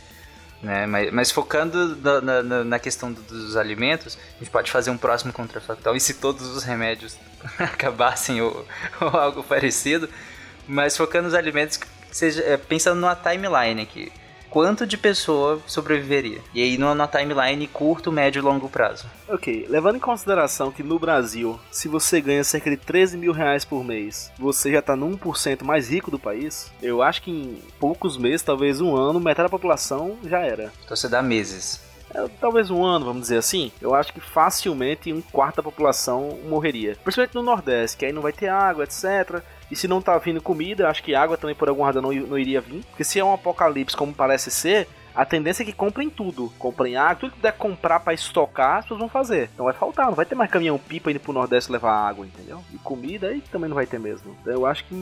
Né? 0.64 0.86
Mas, 0.86 1.12
mas 1.12 1.30
focando 1.30 1.94
na, 1.96 2.20
na- 2.42 2.64
na- 2.64 2.78
questão 2.78 3.12
do- 3.12 3.20
dos 3.20 3.54
alimentos, 3.54 4.16
a 4.36 4.38
gente 4.38 4.50
pode 4.50 4.70
fazer 4.70 4.90
um 4.90 4.96
próximo 4.96 5.30
contrafactual. 5.30 5.94
E 5.94 6.00
se 6.00 6.14
todos 6.14 6.48
os 6.56 6.64
remédios 6.64 7.18
acabassem 7.60 8.40
ou, 8.40 8.66
ou 9.00 9.08
algo 9.08 9.44
parecido, 9.44 10.08
mas 10.66 10.96
focando 10.96 11.24
nos 11.24 11.34
alimentos, 11.34 11.78
seja, 12.10 12.42
é, 12.42 12.56
pensando 12.56 12.98
numa 12.98 13.14
timeline 13.14 13.82
aqui. 13.82 14.10
Quanto 14.54 14.86
de 14.86 14.96
pessoa 14.96 15.60
sobreviveria. 15.66 16.40
E 16.54 16.62
aí 16.62 16.78
numa 16.78 17.08
timeline 17.08 17.66
curto, 17.66 18.12
médio 18.12 18.38
e 18.38 18.40
longo 18.40 18.68
prazo. 18.68 19.04
Ok, 19.28 19.66
levando 19.68 19.96
em 19.96 20.00
consideração 20.00 20.70
que 20.70 20.80
no 20.80 20.96
Brasil, 20.96 21.58
se 21.72 21.88
você 21.88 22.20
ganha 22.20 22.44
cerca 22.44 22.70
de 22.70 22.76
13 22.76 23.18
mil 23.18 23.32
reais 23.32 23.64
por 23.64 23.82
mês, 23.82 24.30
você 24.38 24.70
já 24.70 24.80
tá 24.80 24.94
no 24.94 25.10
1% 25.18 25.64
mais 25.64 25.90
rico 25.90 26.08
do 26.08 26.20
país, 26.20 26.70
eu 26.80 27.02
acho 27.02 27.22
que 27.22 27.32
em 27.32 27.58
poucos 27.80 28.16
meses, 28.16 28.42
talvez 28.42 28.80
um 28.80 28.94
ano, 28.94 29.18
metade 29.18 29.46
da 29.46 29.50
população 29.50 30.16
já 30.24 30.38
era. 30.38 30.72
Então 30.84 30.96
você 30.96 31.08
dá 31.08 31.20
meses. 31.20 31.80
É, 32.14 32.28
talvez 32.40 32.70
um 32.70 32.84
ano, 32.84 33.06
vamos 33.06 33.22
dizer 33.22 33.38
assim, 33.38 33.72
eu 33.80 33.92
acho 33.92 34.12
que 34.12 34.20
facilmente 34.20 35.12
um 35.12 35.20
quarto 35.20 35.56
da 35.56 35.62
população 35.64 36.38
morreria. 36.48 36.96
Principalmente 37.02 37.34
no 37.34 37.42
Nordeste, 37.42 37.96
que 37.96 38.06
aí 38.06 38.12
não 38.12 38.22
vai 38.22 38.32
ter 38.32 38.48
água, 38.48 38.84
etc. 38.84 39.42
E 39.70 39.76
se 39.76 39.88
não 39.88 40.00
tá 40.00 40.16
vindo 40.18 40.40
comida, 40.40 40.88
acho 40.88 41.02
que 41.02 41.14
água 41.14 41.36
também 41.36 41.54
por 41.54 41.68
alguma 41.68 41.86
razão 41.86 42.02
não, 42.02 42.12
não 42.12 42.38
iria 42.38 42.60
vir. 42.60 42.84
Porque 42.84 43.04
se 43.04 43.18
é 43.18 43.24
um 43.24 43.32
apocalipse 43.32 43.96
como 43.96 44.14
parece 44.14 44.50
ser, 44.50 44.88
a 45.14 45.24
tendência 45.24 45.62
é 45.62 45.66
que 45.66 45.72
comprem 45.72 46.10
tudo. 46.10 46.52
Comprem 46.58 46.96
água, 46.96 47.16
tudo 47.16 47.30
que 47.30 47.36
puder 47.36 47.52
comprar 47.52 48.00
para 48.00 48.12
estocar, 48.12 48.78
as 48.78 48.84
pessoas 48.84 49.00
vão 49.00 49.08
fazer. 49.08 49.48
Não 49.56 49.64
vai 49.64 49.74
faltar, 49.74 50.06
não 50.06 50.14
vai 50.14 50.26
ter 50.26 50.34
mais 50.34 50.50
caminhão 50.50 50.78
pipa 50.78 51.10
indo 51.10 51.20
pro 51.20 51.32
Nordeste 51.32 51.70
levar 51.70 51.92
água, 51.92 52.26
entendeu? 52.26 52.62
E 52.72 52.78
comida 52.78 53.28
aí 53.28 53.40
também 53.40 53.68
não 53.68 53.76
vai 53.76 53.86
ter 53.86 54.00
mesmo. 54.00 54.36
Eu 54.44 54.66
acho 54.66 54.84
que 54.84 54.94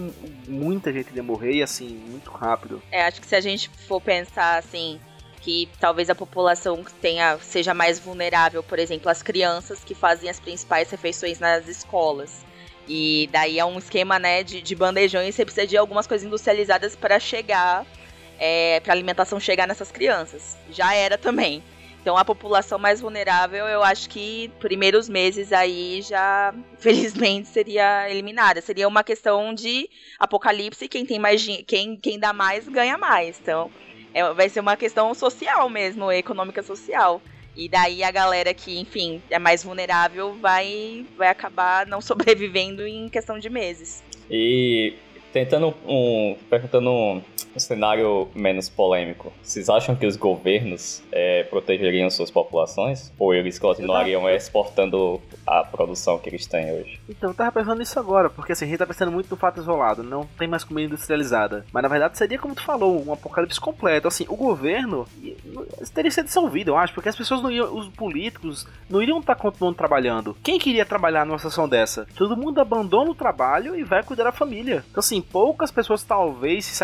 muita 0.47 0.93
gente 0.93 1.09
iria 1.09 1.23
morrer 1.23 1.55
e 1.55 1.63
assim, 1.63 1.89
muito 2.09 2.31
rápido. 2.31 2.83
É, 2.91 3.07
acho 3.07 3.21
que 3.21 3.27
se 3.27 3.35
a 3.35 3.41
gente 3.41 3.71
for 3.89 4.01
pensar 4.01 4.59
assim, 4.59 5.01
que 5.41 5.69
talvez 5.81 6.11
a 6.11 6.15
população 6.15 6.85
tenha 7.01 7.39
seja 7.39 7.73
mais 7.73 7.99
vulnerável, 7.99 8.63
por 8.63 8.79
exemplo, 8.79 9.11
as 9.11 9.23
crianças 9.23 9.83
que 9.83 9.95
fazem 9.95 10.29
as 10.29 10.39
principais 10.39 10.91
refeições 10.91 11.41
nas 11.41 11.67
escolas. 11.69 12.45
E 12.89 13.29
daí 13.33 13.59
é 13.59 13.65
um 13.65 13.79
esquema, 13.79 14.19
né, 14.19 14.43
de, 14.43 14.61
de 14.61 14.75
bandejões, 14.75 15.35
você 15.35 15.45
precisa 15.45 15.67
de 15.67 15.77
algumas 15.77 16.07
coisas 16.07 16.27
industrializadas 16.27 16.97
para 16.97 17.19
chegar, 17.21 17.87
é, 18.39 18.81
para 18.81 18.93
alimentação 18.93 19.39
chegar 19.39 19.67
nessas 19.69 19.91
crianças. 19.91 20.57
Já 20.71 20.95
era 20.95 21.17
também. 21.17 21.63
Então 22.03 22.19
a 22.19 22.25
população 22.25 22.81
mais 22.81 23.01
vulnerável, 23.01 23.65
eu 23.67 23.85
acho 23.85 24.11
que 24.11 24.51
primeiros 24.59 25.09
meses 25.09 25.53
aí 25.53 26.03
já, 26.03 26.53
felizmente, 26.79 27.49
seria 27.49 28.11
eliminada. 28.11 28.61
Seria 28.61 28.89
uma 28.89 29.05
questão 29.05 29.55
de 29.55 29.89
apocalipse, 30.19 30.89
quem 30.89 31.07
tem 31.07 31.21
mais 31.21 31.47
quem, 31.67 31.97
quem 31.97 32.19
dá 32.19 32.33
mais 32.33 32.69
ganha 32.69 32.99
mais. 32.99 33.39
Então, 33.41 33.71
é, 34.13 34.33
vai 34.35 34.49
ser 34.49 34.59
uma 34.59 34.77
questão 34.77 35.15
social 35.15 35.71
mesmo, 35.71 36.11
econômica 36.11 36.63
social. 36.63 37.23
E 37.57 37.69
daí 37.69 38.03
a 38.03 38.11
galera 38.11 38.55
que, 38.55 38.79
enfim, 38.79 39.21
é 39.31 39.39
mais 39.39 39.63
vulnerável 39.63 40.35
vai, 40.35 41.05
vai 41.17 41.29
acabar 41.29 41.87
não 41.87 42.01
sobrevivendo 42.03 42.87
em 42.87 43.09
questão 43.09 43.39
de 43.39 43.51
meses. 43.51 44.03
E 44.31 44.95
tentando 45.33 45.75
um. 45.87 46.37
perguntando 46.49 46.91
um, 46.91 47.23
um 47.55 47.59
cenário 47.59 48.29
menos 48.35 48.69
polêmico. 48.69 49.33
Vocês 49.43 49.69
acham 49.69 49.95
que 49.95 50.07
os 50.07 50.17
governos 50.17 51.03
é, 51.13 51.45
protegeriam 51.45 52.09
suas 52.11 52.31
populações? 52.31 53.13
Ou 53.19 53.35
eles 53.35 53.59
continuariam 53.59 54.29
exportando 54.29 55.21
a 55.47 55.65
produção 55.65 56.19
que 56.19 56.29
eles 56.29 56.47
têm 56.47 56.73
hoje? 56.73 57.01
Então, 57.09 57.31
eu 57.31 57.35
tava 57.35 57.53
pensando 57.53 57.79
nisso 57.79 57.99
agora, 57.99 58.31
porque 58.31 58.53
assim, 58.53 58.65
a 58.65 58.69
gente 58.69 58.79
tá 58.79 58.87
pensando 58.87 59.13
muito 59.13 59.31
no 59.31 59.37
fato 59.37 59.61
isolado, 59.61 60.03
não 60.03 60.27
tem 60.39 60.49
mais 60.49 60.65
comida 60.65 60.87
industrializada. 60.87 61.65
Mas 61.73 61.83
na 61.83 61.89
verdade 61.89 62.17
seria, 62.17 62.39
como 62.39 62.55
tu 62.55 62.63
falou, 62.63 63.05
um 63.05 63.13
apocalipse 63.13 63.61
completo. 63.61 64.09
Assim, 64.09 64.25
o 64.29 64.37
governo 64.37 65.07
teria 65.95 66.11
sido 66.11 66.27
dissolvido, 66.27 66.73
eu 66.73 66.77
acho, 66.77 66.95
porque 66.95 67.09
as 67.09 67.17
pessoas 67.17 67.43
não 67.43 67.51
iam, 67.51 67.75
os 67.77 67.89
políticos 67.89 68.67
não 68.89 69.03
iriam 69.03 69.21
estar 69.21 69.35
tá 69.35 69.41
continuando 69.41 69.77
trabalhando. 69.77 70.37
Quem 70.43 70.59
queria 70.59 70.85
trabalhar 70.85 71.27
numa 71.27 71.39
situação 71.39 71.69
dessa? 71.69 72.07
Todo 72.17 72.37
mundo 72.37 72.61
abandona 72.61 73.11
o 73.11 73.15
trabalho 73.15 73.77
e 73.77 73.83
vai 73.83 74.03
cuidar 74.03 74.25
da 74.25 74.33
família. 74.33 74.85
Então, 74.91 75.01
assim, 75.01 75.21
poucas 75.21 75.71
pessoas 75.71 76.03
talvez 76.03 76.65
se 76.65 76.75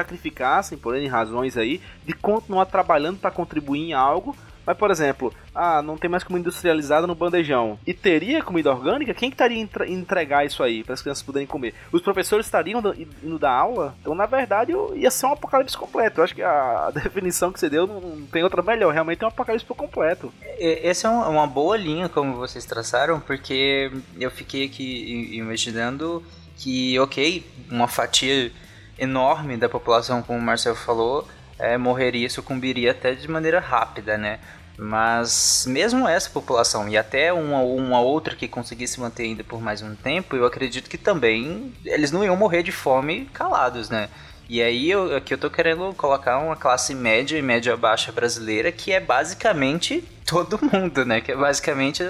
sacrificassem, 0.59 0.79
por 0.79 0.97
N 0.97 1.07
razões 1.09 1.57
aí, 1.57 1.81
de 2.05 2.12
continuar 2.12 2.66
trabalhando 2.66 3.18
para 3.18 3.31
contribuir 3.31 3.81
em 3.81 3.92
algo 3.92 4.37
mas, 4.68 4.77
por 4.77 4.90
exemplo, 4.90 5.33
ah, 5.55 5.81
não 5.81 5.97
tem 5.97 6.11
mais 6.11 6.23
comida 6.23 6.40
industrializada 6.40 7.07
no 7.07 7.14
bandejão. 7.14 7.79
E 7.87 7.94
teria 7.94 8.42
comida 8.42 8.71
orgânica? 8.71 9.14
Quem 9.14 9.31
que 9.31 9.35
estaria 9.35 9.59
entre 9.59 9.90
entregar 9.90 10.44
isso 10.44 10.62
aí 10.62 10.85
para 10.85 10.92
as 10.92 11.01
crianças 11.01 11.23
poderem 11.23 11.47
comer? 11.47 11.75
Os 11.90 12.03
professores 12.03 12.44
estariam 12.44 12.83
indo 13.23 13.38
dar 13.38 13.53
aula? 13.53 13.97
Então, 13.99 14.14
na 14.14 14.27
verdade, 14.27 14.73
ia 14.94 15.11
ser 15.11 15.25
um 15.25 15.33
apocalipse 15.33 15.75
completo. 15.75 16.21
Eu 16.21 16.25
acho 16.25 16.35
que 16.35 16.42
a 16.42 16.90
definição 17.03 17.51
que 17.51 17.59
você 17.59 17.71
deu 17.71 17.87
não 17.87 18.27
tem 18.27 18.44
outra 18.44 18.61
melhor. 18.61 18.92
Realmente 18.92 19.25
é 19.25 19.27
um 19.27 19.31
apocalipse 19.31 19.64
completo. 19.64 20.31
Essa 20.61 21.09
é 21.09 21.11
uma 21.11 21.47
boa 21.47 21.79
linha, 21.79 22.11
como 22.11 22.35
vocês 22.35 22.66
traçaram, 22.66 23.21
porque 23.21 23.90
eu 24.21 24.31
fiquei 24.31 24.66
aqui 24.66 25.31
imaginando 25.33 26.23
que, 26.59 26.99
ok, 26.99 27.42
uma 27.71 27.88
fatia 27.88 28.53
enorme 28.98 29.56
da 29.56 29.68
população, 29.68 30.22
como 30.22 30.38
o 30.38 30.42
Marcel 30.42 30.74
falou, 30.74 31.26
é, 31.58 31.76
morreria, 31.76 32.28
sucumbiria 32.28 32.90
até 32.92 33.12
de 33.14 33.28
maneira 33.28 33.61
rápida, 33.61 34.16
né? 34.16 34.38
Mas 34.76 35.66
mesmo 35.66 36.06
essa 36.06 36.30
população 36.30 36.88
e 36.88 36.96
até 36.96 37.32
uma, 37.32 37.61
uma 37.62 38.00
outra 38.00 38.37
que 38.37 38.46
conseguisse 38.46 39.00
manter 39.00 39.24
ainda 39.24 39.42
por 39.42 39.61
mais 39.61 39.82
um 39.82 39.94
tempo, 39.96 40.37
eu 40.37 40.46
acredito 40.46 40.88
que 40.88 40.96
também 40.96 41.74
eles 41.84 42.12
não 42.12 42.24
iam 42.24 42.37
morrer 42.37 42.62
de 42.62 42.70
fome 42.70 43.28
calados, 43.32 43.90
né? 43.90 44.08
E 44.48 44.62
aí 44.62 44.90
eu, 44.90 45.16
aqui 45.16 45.34
eu 45.34 45.38
tô 45.38 45.50
querendo 45.50 45.92
colocar 45.94 46.38
uma 46.38 46.56
classe 46.56 46.94
média 46.94 47.37
e 47.37 47.42
média 47.42 47.76
baixa 47.76 48.12
brasileira 48.12 48.70
que 48.70 48.92
é 48.92 49.00
basicamente 49.00 50.02
todo 50.24 50.61
mundo, 50.72 51.04
né? 51.04 51.20
Que 51.20 51.32
é 51.32 51.37
basicamente 51.37 52.04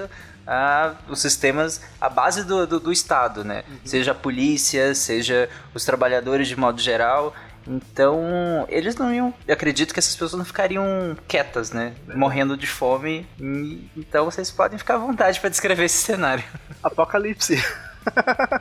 a, 0.49 0.95
os 1.07 1.21
sistemas, 1.21 1.79
a 2.01 2.09
base 2.09 2.43
do, 2.43 2.65
do, 2.65 2.79
do 2.79 2.91
Estado, 2.91 3.43
né? 3.43 3.63
Uhum. 3.69 3.77
Seja 3.85 4.13
a 4.13 4.15
polícia, 4.15 4.95
seja 4.95 5.47
os 5.75 5.85
trabalhadores 5.85 6.47
de 6.47 6.55
modo 6.55 6.81
geral. 6.81 7.35
Então, 7.67 8.65
eles 8.67 8.95
não 8.95 9.13
iam. 9.13 9.31
Eu 9.47 9.53
acredito 9.53 9.93
que 9.93 9.99
essas 9.99 10.13
pessoas 10.13 10.33
não 10.33 10.43
ficariam 10.43 11.15
quietas, 11.27 11.71
né? 11.71 11.93
Morrendo 12.15 12.57
de 12.57 12.65
fome. 12.65 13.27
Então, 13.95 14.25
vocês 14.25 14.49
podem 14.49 14.79
ficar 14.79 14.95
à 14.95 14.97
vontade 14.97 15.39
para 15.39 15.49
descrever 15.49 15.83
esse 15.83 16.01
cenário. 16.01 16.43
Apocalipse. 16.81 17.63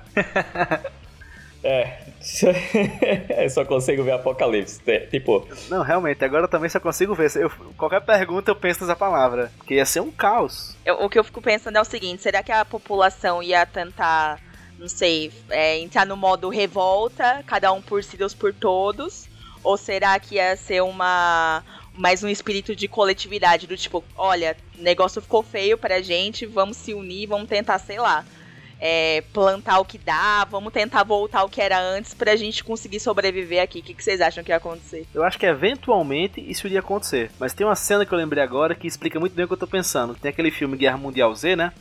é. 1.64 2.07
eu 3.42 3.50
só 3.50 3.64
consigo 3.64 4.02
ver 4.04 4.12
Apocalipse. 4.12 4.80
Tipo. 5.10 5.46
Não, 5.68 5.82
realmente, 5.82 6.24
agora 6.24 6.44
eu 6.44 6.48
também 6.48 6.68
só 6.68 6.78
consigo 6.78 7.14
ver. 7.14 7.30
Eu, 7.36 7.50
qualquer 7.76 8.00
pergunta 8.00 8.50
eu 8.50 8.56
penso 8.56 8.80
nessa 8.80 8.96
palavra. 8.96 9.50
Porque 9.56 9.74
ia 9.74 9.86
ser 9.86 10.00
um 10.00 10.10
caos. 10.10 10.76
Eu, 10.84 10.96
o 11.02 11.08
que 11.08 11.18
eu 11.18 11.24
fico 11.24 11.40
pensando 11.40 11.76
é 11.76 11.80
o 11.80 11.84
seguinte: 11.84 12.22
será 12.22 12.42
que 12.42 12.52
a 12.52 12.64
população 12.64 13.42
ia 13.42 13.64
tentar 13.64 14.40
não 14.78 14.88
sei, 14.88 15.32
é, 15.50 15.78
entrar 15.78 16.06
no 16.06 16.16
modo 16.16 16.48
revolta, 16.48 17.42
cada 17.46 17.72
um 17.72 17.82
por 17.82 18.02
si, 18.04 18.16
Deus 18.16 18.32
por 18.32 18.54
todos? 18.54 19.28
Ou 19.64 19.76
será 19.76 20.18
que 20.20 20.36
ia 20.36 20.56
ser 20.56 20.82
uma 20.82 21.64
mais 21.92 22.22
um 22.22 22.28
espírito 22.28 22.76
de 22.76 22.86
coletividade 22.86 23.66
do 23.66 23.76
tipo, 23.76 24.04
olha, 24.16 24.56
o 24.78 24.82
negócio 24.82 25.20
ficou 25.20 25.42
feio 25.42 25.76
pra 25.76 26.00
gente, 26.00 26.46
vamos 26.46 26.76
se 26.76 26.94
unir, 26.94 27.26
vamos 27.26 27.48
tentar, 27.48 27.76
sei 27.80 27.98
lá, 27.98 28.24
é, 28.80 29.22
plantar 29.32 29.80
o 29.80 29.84
que 29.84 29.98
dá, 29.98 30.44
vamos 30.44 30.72
tentar 30.72 31.02
voltar 31.02 31.40
ao 31.40 31.48
que 31.48 31.60
era 31.60 31.80
antes 31.80 32.14
pra 32.14 32.36
gente 32.36 32.62
conseguir 32.62 33.00
sobreviver 33.00 33.62
aqui. 33.62 33.80
O 33.80 33.82
que, 33.82 33.94
que 33.94 34.04
vocês 34.04 34.20
acham 34.20 34.44
que 34.44 34.52
ia 34.52 34.56
acontecer? 34.56 35.06
Eu 35.12 35.24
acho 35.24 35.38
que 35.38 35.46
eventualmente 35.46 36.40
isso 36.40 36.66
iria 36.66 36.80
acontecer. 36.80 37.30
Mas 37.38 37.52
tem 37.52 37.66
uma 37.66 37.76
cena 37.76 38.06
que 38.06 38.12
eu 38.12 38.18
lembrei 38.18 38.42
agora 38.42 38.74
que 38.74 38.86
explica 38.86 39.18
muito 39.18 39.34
bem 39.34 39.44
o 39.44 39.48
que 39.48 39.54
eu 39.54 39.58
tô 39.58 39.66
pensando. 39.66 40.14
Tem 40.14 40.30
aquele 40.30 40.50
filme 40.50 40.76
Guerra 40.76 40.96
Mundial 40.96 41.34
Z, 41.34 41.56
né? 41.56 41.72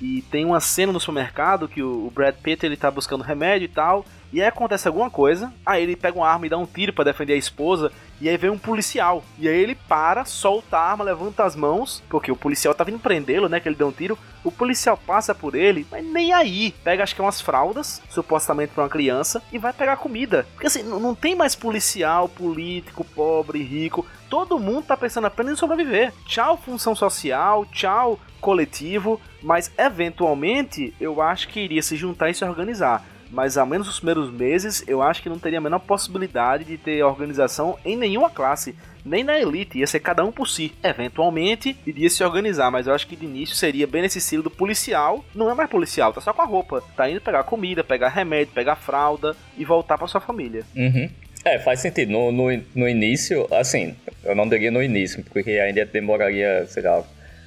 E 0.00 0.22
tem 0.22 0.44
uma 0.44 0.60
cena 0.60 0.92
no 0.92 1.00
supermercado 1.00 1.68
que 1.68 1.82
o 1.82 2.10
Brad 2.10 2.34
Pitt 2.36 2.64
ele 2.64 2.76
tá 2.76 2.90
buscando 2.90 3.22
remédio 3.22 3.66
e 3.66 3.68
tal. 3.68 4.04
E 4.34 4.42
aí 4.42 4.48
acontece 4.48 4.88
alguma 4.88 5.08
coisa, 5.08 5.52
aí 5.64 5.84
ele 5.84 5.94
pega 5.94 6.18
uma 6.18 6.28
arma 6.28 6.44
e 6.44 6.48
dá 6.48 6.58
um 6.58 6.66
tiro 6.66 6.92
para 6.92 7.04
defender 7.04 7.34
a 7.34 7.36
esposa, 7.36 7.92
e 8.20 8.28
aí 8.28 8.36
vem 8.36 8.50
um 8.50 8.58
policial. 8.58 9.22
E 9.38 9.48
aí 9.48 9.56
ele 9.56 9.76
para, 9.76 10.24
solta 10.24 10.76
a 10.76 10.90
arma, 10.90 11.04
levanta 11.04 11.44
as 11.44 11.54
mãos, 11.54 12.02
porque 12.08 12.32
o 12.32 12.36
policial 12.36 12.74
tá 12.74 12.82
vindo 12.82 12.98
prendê-lo, 12.98 13.48
né, 13.48 13.60
que 13.60 13.68
ele 13.68 13.76
deu 13.76 13.86
um 13.86 13.92
tiro. 13.92 14.18
O 14.42 14.50
policial 14.50 14.96
passa 14.96 15.36
por 15.36 15.54
ele, 15.54 15.86
mas 15.88 16.04
nem 16.04 16.32
aí. 16.32 16.74
Pega 16.82 17.04
acho 17.04 17.14
que 17.14 17.22
umas 17.22 17.40
fraldas, 17.40 18.02
supostamente 18.10 18.72
para 18.74 18.82
uma 18.82 18.90
criança, 18.90 19.40
e 19.52 19.58
vai 19.58 19.72
pegar 19.72 19.98
comida. 19.98 20.44
Porque 20.54 20.66
assim, 20.66 20.82
não 20.82 21.14
tem 21.14 21.36
mais 21.36 21.54
policial, 21.54 22.28
político, 22.28 23.04
pobre, 23.04 23.62
rico. 23.62 24.04
Todo 24.28 24.58
mundo 24.58 24.86
tá 24.86 24.96
pensando 24.96 25.28
apenas 25.28 25.52
em 25.52 25.56
sobreviver. 25.56 26.12
Tchau 26.26 26.56
função 26.56 26.96
social, 26.96 27.64
tchau 27.66 28.18
coletivo, 28.40 29.20
mas 29.40 29.70
eventualmente 29.78 30.92
eu 31.00 31.22
acho 31.22 31.46
que 31.46 31.60
iria 31.60 31.82
se 31.82 31.94
juntar 31.94 32.30
e 32.30 32.34
se 32.34 32.44
organizar 32.44 33.13
mas 33.34 33.58
ao 33.58 33.66
menos 33.66 33.86
nos 33.86 33.98
primeiros 33.98 34.30
meses 34.30 34.84
eu 34.86 35.02
acho 35.02 35.22
que 35.22 35.28
não 35.28 35.38
teria 35.38 35.58
a 35.58 35.60
menor 35.60 35.80
possibilidade 35.80 36.64
de 36.64 36.78
ter 36.78 37.02
organização 37.02 37.76
em 37.84 37.96
nenhuma 37.96 38.30
classe, 38.30 38.74
nem 39.04 39.24
na 39.24 39.38
elite, 39.38 39.78
ia 39.78 39.86
ser 39.86 40.00
cada 40.00 40.24
um 40.24 40.32
por 40.32 40.48
si. 40.48 40.72
Eventualmente 40.82 41.76
iria 41.84 42.08
se 42.08 42.22
organizar, 42.22 42.70
mas 42.70 42.86
eu 42.86 42.94
acho 42.94 43.06
que 43.06 43.16
de 43.16 43.26
início 43.26 43.56
seria 43.56 43.86
bem 43.86 44.02
nesse 44.02 44.18
estilo 44.18 44.44
do 44.44 44.50
policial. 44.50 45.24
Não 45.34 45.50
é 45.50 45.54
mais 45.54 45.68
policial, 45.68 46.12
tá 46.12 46.20
só 46.20 46.32
com 46.32 46.42
a 46.42 46.46
roupa, 46.46 46.82
tá 46.96 47.10
indo 47.10 47.20
pegar 47.20 47.42
comida, 47.42 47.82
pegar 47.82 48.08
remédio, 48.08 48.54
pegar 48.54 48.76
fralda 48.76 49.36
e 49.58 49.64
voltar 49.64 49.98
para 49.98 50.06
sua 50.06 50.20
família. 50.20 50.64
Uhum. 50.74 51.10
É, 51.44 51.58
faz 51.58 51.80
sentido. 51.80 52.10
No, 52.10 52.32
no, 52.32 52.62
no 52.74 52.88
início, 52.88 53.46
assim, 53.52 53.94
eu 54.24 54.34
não 54.34 54.48
diria 54.48 54.70
no 54.70 54.82
início, 54.82 55.22
porque 55.24 55.50
ainda 55.50 55.84
demoraria, 55.84 56.66
sei 56.66 56.82
lá, 56.82 57.04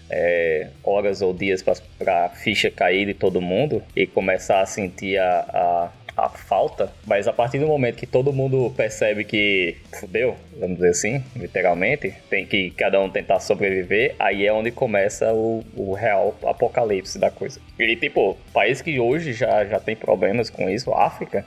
é, 0.09 0.67
horas 0.83 1.21
ou 1.21 1.33
dias 1.33 1.61
para 1.61 2.25
a 2.25 2.29
ficha 2.29 2.71
cair 2.71 3.05
de 3.05 3.13
todo 3.13 3.41
mundo 3.41 3.81
e 3.95 4.07
começar 4.07 4.61
a 4.61 4.65
sentir 4.65 5.17
a, 5.17 5.91
a, 6.17 6.23
a 6.25 6.29
falta, 6.29 6.91
mas 7.05 7.27
a 7.27 7.33
partir 7.33 7.59
do 7.59 7.67
momento 7.67 7.97
que 7.97 8.07
todo 8.07 8.33
mundo 8.33 8.73
percebe 8.75 9.23
que 9.23 9.77
fudeu, 9.99 10.35
vamos 10.59 10.77
dizer 10.77 10.89
assim, 10.89 11.23
literalmente, 11.35 12.13
tem 12.29 12.45
que 12.45 12.71
cada 12.71 12.99
um 12.99 13.09
tentar 13.09 13.39
sobreviver, 13.39 14.15
aí 14.17 14.45
é 14.45 14.51
onde 14.51 14.71
começa 14.71 15.33
o, 15.33 15.63
o 15.75 15.93
real 15.93 16.35
apocalipse 16.43 17.19
da 17.19 17.29
coisa. 17.29 17.59
E 17.77 17.95
tipo, 17.95 18.37
país 18.53 18.81
que 18.81 18.99
hoje 18.99 19.33
já, 19.33 19.63
já 19.65 19.79
tem 19.79 19.95
problemas 19.95 20.49
com 20.49 20.69
isso, 20.69 20.91
África, 20.93 21.45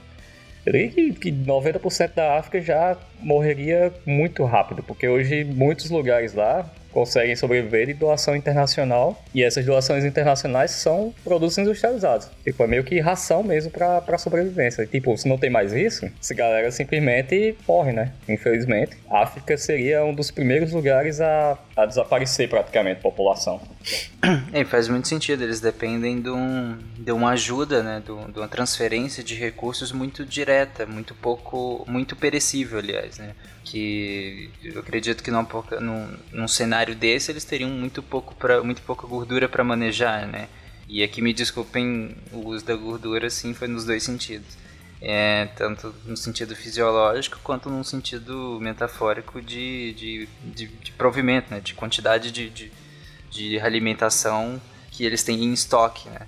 eu 0.65 0.71
diria 0.71 0.89
que, 0.89 1.13
que 1.13 1.31
90% 1.31 2.13
da 2.13 2.37
África 2.37 2.61
já 2.61 2.95
morreria 3.19 3.91
muito 4.05 4.45
rápido, 4.45 4.83
porque 4.83 5.07
hoje 5.07 5.43
muitos 5.43 5.89
lugares 5.89 6.33
lá 6.33 6.69
conseguem 6.91 7.35
sobreviver 7.35 7.87
de 7.87 7.93
doação 7.93 8.35
internacional 8.35 9.21
e 9.33 9.43
essas 9.43 9.65
doações 9.65 10.05
internacionais 10.05 10.71
são 10.71 11.13
produtos 11.23 11.57
industrializados. 11.57 12.29
Tipo, 12.43 12.63
é 12.63 12.67
meio 12.67 12.83
que 12.83 12.99
ração 12.99 13.43
mesmo 13.43 13.71
pra, 13.71 14.01
pra 14.01 14.17
sobrevivência. 14.17 14.85
Tipo, 14.85 15.17
se 15.17 15.27
não 15.27 15.37
tem 15.37 15.49
mais 15.49 15.73
isso, 15.73 16.09
essa 16.19 16.33
galera 16.33 16.71
simplesmente 16.71 17.55
morre, 17.67 17.91
né? 17.91 18.11
Infelizmente. 18.27 18.97
A 19.09 19.23
África 19.23 19.57
seria 19.57 20.03
um 20.03 20.13
dos 20.13 20.31
primeiros 20.31 20.71
lugares 20.71 21.19
a, 21.21 21.57
a 21.75 21.85
desaparecer 21.85 22.49
praticamente 22.49 22.99
a 22.99 23.01
população. 23.01 23.61
É, 24.53 24.63
faz 24.65 24.87
muito 24.87 25.07
sentido, 25.07 25.43
eles 25.43 25.59
dependem 25.59 26.21
de, 26.21 26.29
um, 26.29 26.77
de 26.97 27.11
uma 27.11 27.31
ajuda, 27.31 27.81
né, 27.81 28.01
de, 28.05 28.31
de 28.31 28.39
uma 28.39 28.47
transferência 28.47 29.23
de 29.23 29.33
recursos 29.33 29.91
muito 29.91 30.25
direta, 30.25 30.85
muito 30.85 31.15
pouco, 31.15 31.85
muito 31.87 32.15
perecível, 32.15 32.79
aliás, 32.79 33.17
né, 33.17 33.33
que 33.63 34.49
eu 34.63 34.79
acredito 34.79 35.23
que 35.23 35.31
num, 35.31 35.47
num, 35.79 36.17
num 36.31 36.47
cenário 36.81 36.95
desse 36.95 37.31
eles 37.31 37.43
teriam 37.45 37.69
muito 37.69 38.01
pouco 38.03 38.35
pra, 38.35 38.63
muito 38.63 38.81
pouca 38.81 39.07
gordura 39.07 39.47
para 39.47 39.63
manejar, 39.63 40.27
né, 40.27 40.47
e 40.87 41.03
aqui 41.03 41.21
me 41.21 41.33
desculpem 41.33 42.15
o 42.33 42.47
uso 42.47 42.65
da 42.65 42.75
gordura, 42.75 43.29
sim, 43.29 43.53
foi 43.53 43.67
nos 43.67 43.85
dois 43.85 44.03
sentidos. 44.03 44.59
É, 45.03 45.47
tanto 45.55 45.95
no 46.05 46.15
sentido 46.15 46.55
fisiológico 46.55 47.39
quanto 47.43 47.71
no 47.71 47.83
sentido 47.83 48.59
metafórico 48.61 49.41
de, 49.41 49.93
de, 49.93 50.29
de, 50.43 50.67
de 50.67 50.91
provimento, 50.91 51.49
né, 51.49 51.59
de 51.59 51.73
quantidade 51.73 52.31
de, 52.31 52.49
de 52.49 52.71
de 53.31 53.59
alimentação 53.59 54.61
que 54.91 55.05
eles 55.05 55.23
têm 55.23 55.45
em 55.45 55.53
estoque, 55.53 56.09
né? 56.09 56.27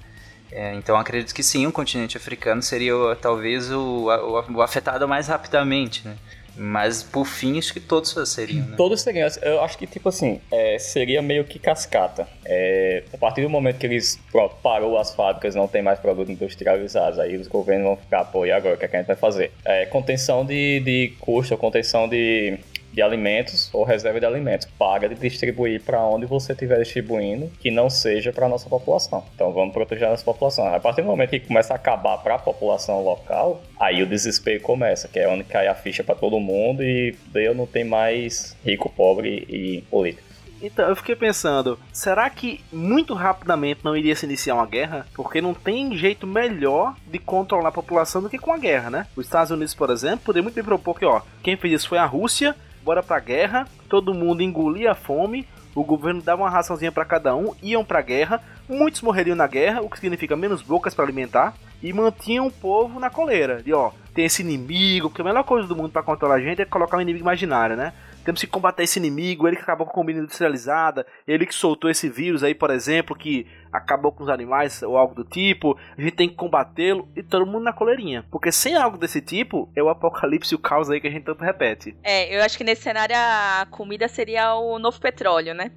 É, 0.50 0.74
então 0.76 0.96
acredito 0.96 1.34
que 1.34 1.44
sim, 1.44 1.68
o 1.68 1.72
continente 1.72 2.16
africano 2.16 2.62
seria 2.62 2.94
talvez 3.20 3.72
o, 3.72 4.08
o, 4.08 4.54
o, 4.54 4.62
afetado 4.62 5.08
mais 5.08 5.28
rapidamente, 5.28 6.08
né? 6.08 6.16
Mas 6.56 7.02
por 7.02 7.26
fim, 7.26 7.58
acho 7.58 7.74
que 7.74 7.80
todos 7.80 8.14
seriam. 8.30 8.66
Né? 8.66 8.76
Todos 8.78 9.02
seriam. 9.02 9.28
Eu 9.42 9.62
acho 9.64 9.78
que, 9.78 9.88
tipo 9.88 10.10
assim, 10.10 10.40
é, 10.52 10.78
seria 10.78 11.22
meio 11.22 11.44
que 11.44 11.58
cascata. 11.58 12.28
É, 12.46 13.04
a 13.14 13.18
partir 13.18 13.42
do 13.42 13.50
momento 13.50 13.80
que 13.80 13.86
eles 13.86 14.20
pronto, 14.32 14.56
parou 14.62 14.98
as 14.98 15.14
fábricas, 15.16 15.56
não 15.56 15.68
tem 15.68 15.82
mais 15.82 16.00
produtos 16.00 16.30
industrializados, 16.30 17.20
aí 17.20 17.36
os 17.36 17.48
governos 17.48 17.86
vão 17.86 17.98
ficar, 17.98 18.26
pô, 18.26 18.46
e 18.46 18.52
agora 18.52 18.76
o 18.76 18.78
que, 18.78 18.86
é 18.86 18.88
que 18.88 18.96
a 18.96 19.00
gente 19.00 19.08
vai 19.08 19.16
fazer? 19.16 19.52
É, 19.66 19.86
contenção 19.86 20.46
de, 20.46 20.80
de 20.82 21.14
custo, 21.20 21.58
contenção 21.58 22.08
de 22.08 22.60
de 22.94 23.02
alimentos 23.02 23.70
ou 23.74 23.84
reserva 23.84 24.20
de 24.20 24.26
alimentos. 24.26 24.68
Paga 24.78 25.10
de 25.10 25.16
distribuir 25.16 25.82
para 25.82 26.00
onde 26.06 26.26
você 26.26 26.54
estiver 26.54 26.80
distribuindo, 26.80 27.52
que 27.60 27.72
não 27.72 27.90
seja 27.90 28.32
para 28.32 28.46
a 28.46 28.50
nossa 28.50 28.70
população. 28.70 29.26
Então 29.34 29.52
vamos 29.52 29.74
proteger 29.74 30.08
a 30.08 30.12
nossa 30.12 30.24
população. 30.24 30.74
A 30.74 30.80
partir 30.80 31.02
do 31.02 31.08
momento 31.08 31.32
que 31.32 31.40
começa 31.40 31.74
a 31.74 31.76
acabar 31.76 32.20
para 32.20 32.36
a 32.36 32.40
população 32.40 33.04
local, 33.04 33.62
aí 33.80 34.02
o 34.04 34.06
desespero 34.06 34.62
começa, 34.62 35.08
que 35.08 35.20
é 35.20 35.28
onde 35.28 35.44
cai 35.44 35.68
a 35.68 35.76
ficha 35.76 36.04
para 36.04 36.16
todo 36.16 36.40
mundo 36.40 36.84
e 36.84 37.16
daí 37.28 37.54
não 37.54 37.66
tem 37.66 37.84
mais 37.84 38.56
rico, 38.64 38.90
pobre 38.90 39.46
e 39.50 39.82
político. 39.90 40.34
Então, 40.62 40.88
eu 40.88 40.96
fiquei 40.96 41.14
pensando, 41.14 41.78
será 41.92 42.30
que 42.30 42.64
muito 42.72 43.14
rapidamente 43.14 43.82
não 43.84 43.98
iria 43.98 44.16
se 44.16 44.26
iniciar 44.26 44.56
uma 44.56 44.66
guerra? 44.66 45.06
Porque 45.14 45.42
não 45.42 45.54
tem 45.54 45.98
jeito 45.98 46.26
melhor 46.26 46.96
de 47.06 47.20
controlar 47.20 47.68
a 47.68 47.74
população 47.74 48.22
do 48.22 48.30
que 48.30 48.38
com 48.38 48.54
a 48.54 48.58
guerra, 48.58 48.90
né? 48.90 49.08
Os 49.14 49.26
Estados 49.26 49.52
Unidos, 49.52 49.76
por 49.76 49.90
exemplo, 49.90 50.22
poderia 50.24 50.44
muito 50.44 50.56
bem 50.56 50.64
propor 50.64 50.98
que, 50.98 51.04
ó, 51.04 51.22
quem 51.44 51.58
fez 51.58 51.74
isso 51.74 51.90
foi 51.90 51.98
a 51.98 52.06
Rússia, 52.06 52.56
bora 52.84 53.02
pra 53.02 53.20
guerra, 53.20 53.68
todo 53.90 54.14
mundo 54.14 54.42
engolia 54.42 54.92
a 54.92 54.96
fome, 54.96 55.48
o 55.76 55.84
governo 55.84 56.22
dava 56.22 56.44
uma 56.44 56.50
raçãozinha 56.50 56.92
para 56.92 57.06
cada 57.06 57.36
um, 57.36 57.54
iam 57.62 57.84
pra 57.84 58.02
guerra, 58.02 58.42
muitos 58.70 59.02
morreriam 59.02 59.36
na 59.36 59.48
guerra, 59.48 59.82
o 59.82 59.90
que 59.90 60.00
significa 60.00 60.36
menos 60.36 60.62
bocas 60.62 60.94
para 60.94 61.06
alimentar, 61.06 61.54
e 61.82 61.92
mantinham 61.92 62.48
o 62.48 62.52
povo 62.52 63.00
na 63.00 63.10
coleira. 63.10 63.62
De 63.62 63.74
ó, 63.74 63.92
tem 64.14 64.26
esse 64.26 64.42
inimigo, 64.42 65.10
porque 65.10 65.22
a 65.22 65.26
melhor 65.26 65.44
coisa 65.44 65.68
do 65.68 65.76
mundo 65.76 65.90
para 65.90 66.04
controlar 66.04 66.36
a 66.36 66.42
gente 66.42 66.62
é 66.62 66.66
colocar 66.66 66.98
um 66.98 67.02
inimigo 67.02 67.24
imaginário, 67.24 67.76
né? 67.76 67.94
temos 68.24 68.40
que 68.40 68.48
combater 68.48 68.84
esse 68.84 69.00
inimigo, 69.00 69.48
ele 69.48 69.58
que 69.58 69.62
acabou 69.62 69.86
com 69.86 69.92
a 69.92 69.96
comida 69.96 70.20
industrializada, 70.20 71.06
ele 71.28 71.46
que 71.46 71.54
soltou 71.54 71.90
esse 71.90 72.10
vírus 72.10 72.44
aí, 72.44 72.56
por 72.56 72.70
exemplo, 72.72 73.16
que 73.16 73.46
acabou 73.74 74.12
com 74.12 74.24
os 74.24 74.30
animais 74.30 74.84
ou 74.84 74.96
algo 74.96 75.16
do 75.16 75.24
tipo, 75.24 75.78
a 75.98 76.02
gente 76.02 76.16
tem 76.16 76.30
que 76.30 76.36
combatê-lo 76.36 77.10
e 77.16 77.24
todo 77.24 77.46
mundo 77.46 77.64
na 77.64 77.74
coleirinha. 77.74 78.24
Porque 78.30 78.52
sem 78.52 78.76
algo 78.76 78.98
desse 78.98 79.20
tipo, 79.20 79.70
é 79.76 79.82
o 79.82 79.90
apocalipse 79.90 80.54
e 80.54 80.56
o 80.56 80.60
caos 80.60 80.90
aí 80.90 81.02
que 81.02 81.08
a 81.08 81.12
gente 81.12 81.24
tanto 81.24 81.44
repete. 81.44 81.98
É, 82.04 82.36
eu 82.38 82.44
acho 82.44 82.58
que 82.58 82.64
nesse 82.64 82.84
cenário 82.84 83.16
a 83.18 83.66
comida 83.72 84.08
seria 84.08 84.56
o 84.56 84.78
novo 84.78 85.00
petróleo, 85.02 85.54
né? 85.54 85.72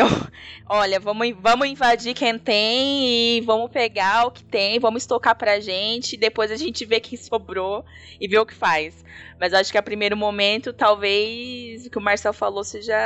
Então, 0.00 0.08
olha, 0.66 0.98
vamos, 0.98 1.30
vamos 1.38 1.68
invadir 1.68 2.14
quem 2.14 2.38
tem 2.38 3.36
e 3.36 3.40
vamos 3.42 3.70
pegar 3.70 4.26
o 4.26 4.30
que 4.30 4.42
tem, 4.42 4.78
vamos 4.78 5.02
estocar 5.02 5.36
pra 5.36 5.60
gente, 5.60 6.16
depois 6.16 6.50
a 6.50 6.56
gente 6.56 6.86
vê 6.86 7.00
quem 7.00 7.18
sobrou 7.18 7.84
e 8.18 8.26
vê 8.26 8.38
o 8.38 8.46
que 8.46 8.54
faz. 8.54 9.04
Mas 9.38 9.52
acho 9.52 9.70
que 9.70 9.78
a 9.78 9.82
primeiro 9.82 10.16
momento, 10.16 10.72
talvez 10.72 11.86
o 11.86 11.90
que 11.90 11.98
o 11.98 12.00
Marcel 12.00 12.32
falou 12.32 12.64
seja, 12.64 12.96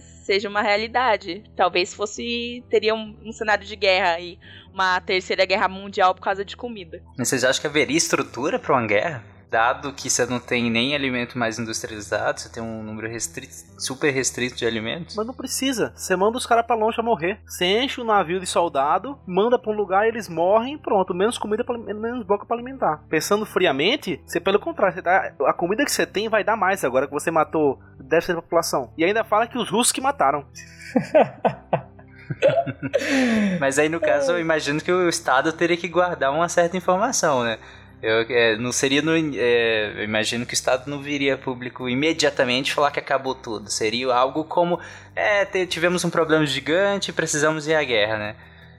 seja 0.00 0.48
uma 0.48 0.62
realidade. 0.62 1.44
Talvez 1.56 1.94
fosse. 1.94 2.64
teria 2.68 2.94
um, 2.94 3.16
um 3.24 3.32
cenário 3.32 3.64
de 3.64 3.76
guerra 3.76 4.14
aí, 4.14 4.38
uma 4.72 5.00
terceira 5.00 5.44
guerra 5.44 5.68
mundial 5.68 6.14
por 6.14 6.22
causa 6.22 6.44
de 6.44 6.56
comida. 6.56 7.02
Mas 7.16 7.28
vocês 7.28 7.44
acham 7.44 7.60
que 7.60 7.66
haveria 7.66 7.96
estrutura 7.96 8.58
para 8.58 8.74
uma 8.74 8.86
guerra? 8.86 9.39
Dado 9.50 9.92
que 9.92 10.08
você 10.08 10.24
não 10.24 10.38
tem 10.38 10.70
nem 10.70 10.94
alimento 10.94 11.36
mais 11.36 11.58
industrializado, 11.58 12.40
você 12.40 12.48
tem 12.48 12.62
um 12.62 12.82
número 12.82 13.08
restrito, 13.08 13.52
super 13.78 14.10
restrito 14.10 14.56
de 14.56 14.64
alimentos. 14.64 15.16
Mas 15.16 15.26
não 15.26 15.34
precisa. 15.34 15.92
Você 15.96 16.14
manda 16.14 16.38
os 16.38 16.46
caras 16.46 16.64
pra 16.64 16.76
longe 16.76 17.00
a 17.00 17.02
morrer. 17.02 17.40
Você 17.46 17.64
enche 17.64 18.00
o 18.00 18.04
navio 18.04 18.38
de 18.38 18.46
soldado, 18.46 19.18
manda 19.26 19.58
pra 19.58 19.72
um 19.72 19.74
lugar, 19.74 20.06
eles 20.06 20.28
morrem 20.28 20.78
pronto. 20.78 21.12
Menos 21.12 21.36
comida, 21.36 21.64
pra, 21.64 21.76
menos 21.76 22.24
boca 22.24 22.46
pra 22.46 22.56
alimentar. 22.56 23.02
Pensando 23.08 23.44
friamente, 23.44 24.22
você 24.24 24.38
pelo 24.38 24.60
contrário, 24.60 24.94
você 24.94 25.08
a 25.46 25.52
comida 25.52 25.84
que 25.84 25.92
você 25.92 26.06
tem 26.06 26.28
vai 26.28 26.44
dar 26.44 26.56
mais 26.56 26.84
agora 26.84 27.06
que 27.06 27.12
você 27.12 27.30
matou 27.30 27.80
deve 27.98 28.24
ser 28.24 28.32
a 28.32 28.42
população. 28.42 28.92
E 28.96 29.04
ainda 29.04 29.24
fala 29.24 29.48
que 29.48 29.58
os 29.58 29.68
russos 29.68 29.92
que 29.92 30.00
mataram. 30.00 30.46
Mas 33.58 33.78
aí 33.78 33.88
no 33.88 34.00
caso 34.00 34.32
eu 34.32 34.40
imagino 34.40 34.80
que 34.80 34.92
o 34.92 35.08
Estado 35.08 35.52
teria 35.52 35.76
que 35.76 35.88
guardar 35.88 36.32
uma 36.32 36.48
certa 36.48 36.76
informação, 36.76 37.42
né? 37.42 37.58
Eu, 38.02 38.22
é, 38.30 38.56
não 38.56 38.72
seria 38.72 39.02
no, 39.02 39.12
é, 39.14 39.92
eu 39.98 40.04
imagino 40.04 40.46
que 40.46 40.52
o 40.52 40.54
Estado 40.54 40.88
não 40.88 41.00
viria 41.00 41.36
público 41.36 41.88
imediatamente 41.88 42.72
falar 42.72 42.90
que 42.90 42.98
acabou 42.98 43.34
tudo. 43.34 43.70
Seria 43.70 44.14
algo 44.14 44.44
como 44.44 44.80
é, 45.14 45.44
tivemos 45.66 46.04
um 46.04 46.10
problema 46.10 46.46
gigante, 46.46 47.12
precisamos 47.12 47.68
ir 47.68 47.74
à 47.74 47.84
guerra, 47.84 48.18
né? 48.18 48.36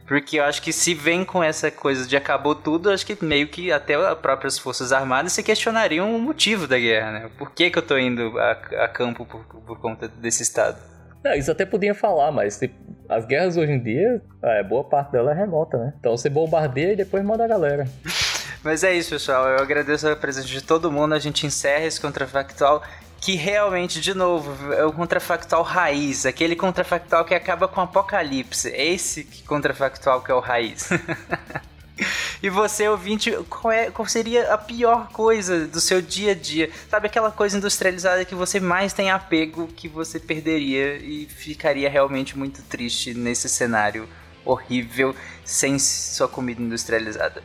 Porque 0.07 0.39
eu 0.39 0.43
acho 0.43 0.61
que 0.61 0.73
se 0.73 0.93
vem 0.93 1.23
com 1.23 1.41
essa 1.41 1.71
coisa 1.71 2.05
de 2.05 2.17
acabou 2.17 2.53
tudo, 2.53 2.89
acho 2.89 3.05
que 3.05 3.23
meio 3.23 3.47
que 3.47 3.71
até 3.71 3.95
as 3.95 4.17
próprias 4.17 4.59
Forças 4.59 4.91
Armadas 4.91 5.31
se 5.31 5.41
questionariam 5.41 6.13
o 6.13 6.19
motivo 6.19 6.67
da 6.67 6.77
guerra, 6.77 7.11
né? 7.11 7.29
Por 7.37 7.51
que, 7.51 7.69
que 7.69 7.77
eu 7.77 7.81
tô 7.81 7.97
indo 7.97 8.37
a, 8.37 8.51
a 8.83 8.87
campo 8.89 9.25
por, 9.25 9.45
por, 9.45 9.79
conta 9.79 10.09
desse 10.09 10.43
Estado? 10.43 10.77
Não, 11.23 11.33
isso 11.33 11.49
até 11.49 11.65
podia 11.65 11.95
falar, 11.95 12.31
mas 12.31 12.59
tipo, 12.59 12.75
as 13.07 13.25
guerras 13.25 13.55
hoje 13.55 13.71
em 13.71 13.81
dia, 13.81 14.21
é, 14.43 14.63
boa 14.63 14.83
parte 14.83 15.13
dela 15.13 15.31
é 15.31 15.33
remota, 15.33 15.77
né? 15.77 15.93
Então 15.97 16.17
você 16.17 16.29
bombardeia 16.29 16.91
e 16.91 16.97
depois 16.97 17.23
manda 17.23 17.45
a 17.45 17.47
galera. 17.47 17.85
Mas 18.63 18.83
é 18.83 18.93
isso, 18.93 19.09
pessoal. 19.09 19.47
Eu 19.47 19.59
agradeço 19.59 20.07
a 20.07 20.15
presença 20.15 20.47
de 20.47 20.61
todo 20.61 20.91
mundo. 20.91 21.13
A 21.13 21.19
gente 21.19 21.45
encerra 21.45 21.85
esse 21.85 21.99
contrafactual 21.99 22.83
que 23.19 23.35
realmente, 23.35 24.01
de 24.01 24.13
novo, 24.13 24.73
é 24.73 24.83
o 24.83 24.91
contrafactual 24.91 25.61
raiz, 25.61 26.25
aquele 26.25 26.55
contrafactual 26.55 27.23
que 27.23 27.35
acaba 27.35 27.67
com 27.67 27.81
o 27.81 27.83
apocalipse. 27.83 28.69
Esse 28.69 29.23
contrafactual 29.45 30.21
que 30.21 30.31
é 30.31 30.35
o 30.35 30.39
raiz. 30.39 30.89
E 32.41 32.49
você, 32.49 32.87
ouvinte, 32.87 33.31
qual, 33.47 33.71
é, 33.71 33.91
qual 33.91 34.07
seria 34.07 34.51
a 34.51 34.57
pior 34.57 35.09
coisa 35.09 35.67
do 35.67 35.79
seu 35.79 36.01
dia 36.01 36.31
a 36.31 36.35
dia? 36.35 36.71
Sabe 36.89 37.05
aquela 37.05 37.29
coisa 37.29 37.55
industrializada 37.55 38.25
que 38.25 38.33
você 38.33 38.59
mais 38.59 38.93
tem 38.93 39.11
apego 39.11 39.67
que 39.67 39.87
você 39.87 40.19
perderia 40.19 40.97
e 40.97 41.27
ficaria 41.27 41.87
realmente 41.87 42.35
muito 42.35 42.63
triste 42.63 43.13
nesse 43.13 43.47
cenário 43.47 44.09
horrível 44.43 45.15
sem 45.45 45.77
sua 45.77 46.27
comida 46.27 46.59
industrializada? 46.59 47.43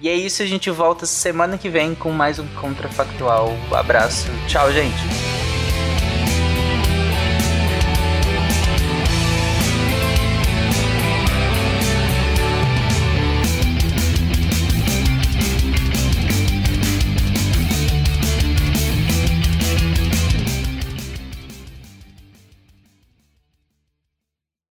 E 0.00 0.08
é 0.08 0.14
isso, 0.14 0.42
a 0.42 0.46
gente 0.46 0.70
volta 0.70 1.06
semana 1.06 1.56
que 1.56 1.68
vem 1.68 1.94
com 1.94 2.10
mais 2.10 2.38
um 2.38 2.46
Contrafactual. 2.60 3.52
Abraço. 3.72 4.28
Tchau, 4.48 4.72
gente. 4.72 5.43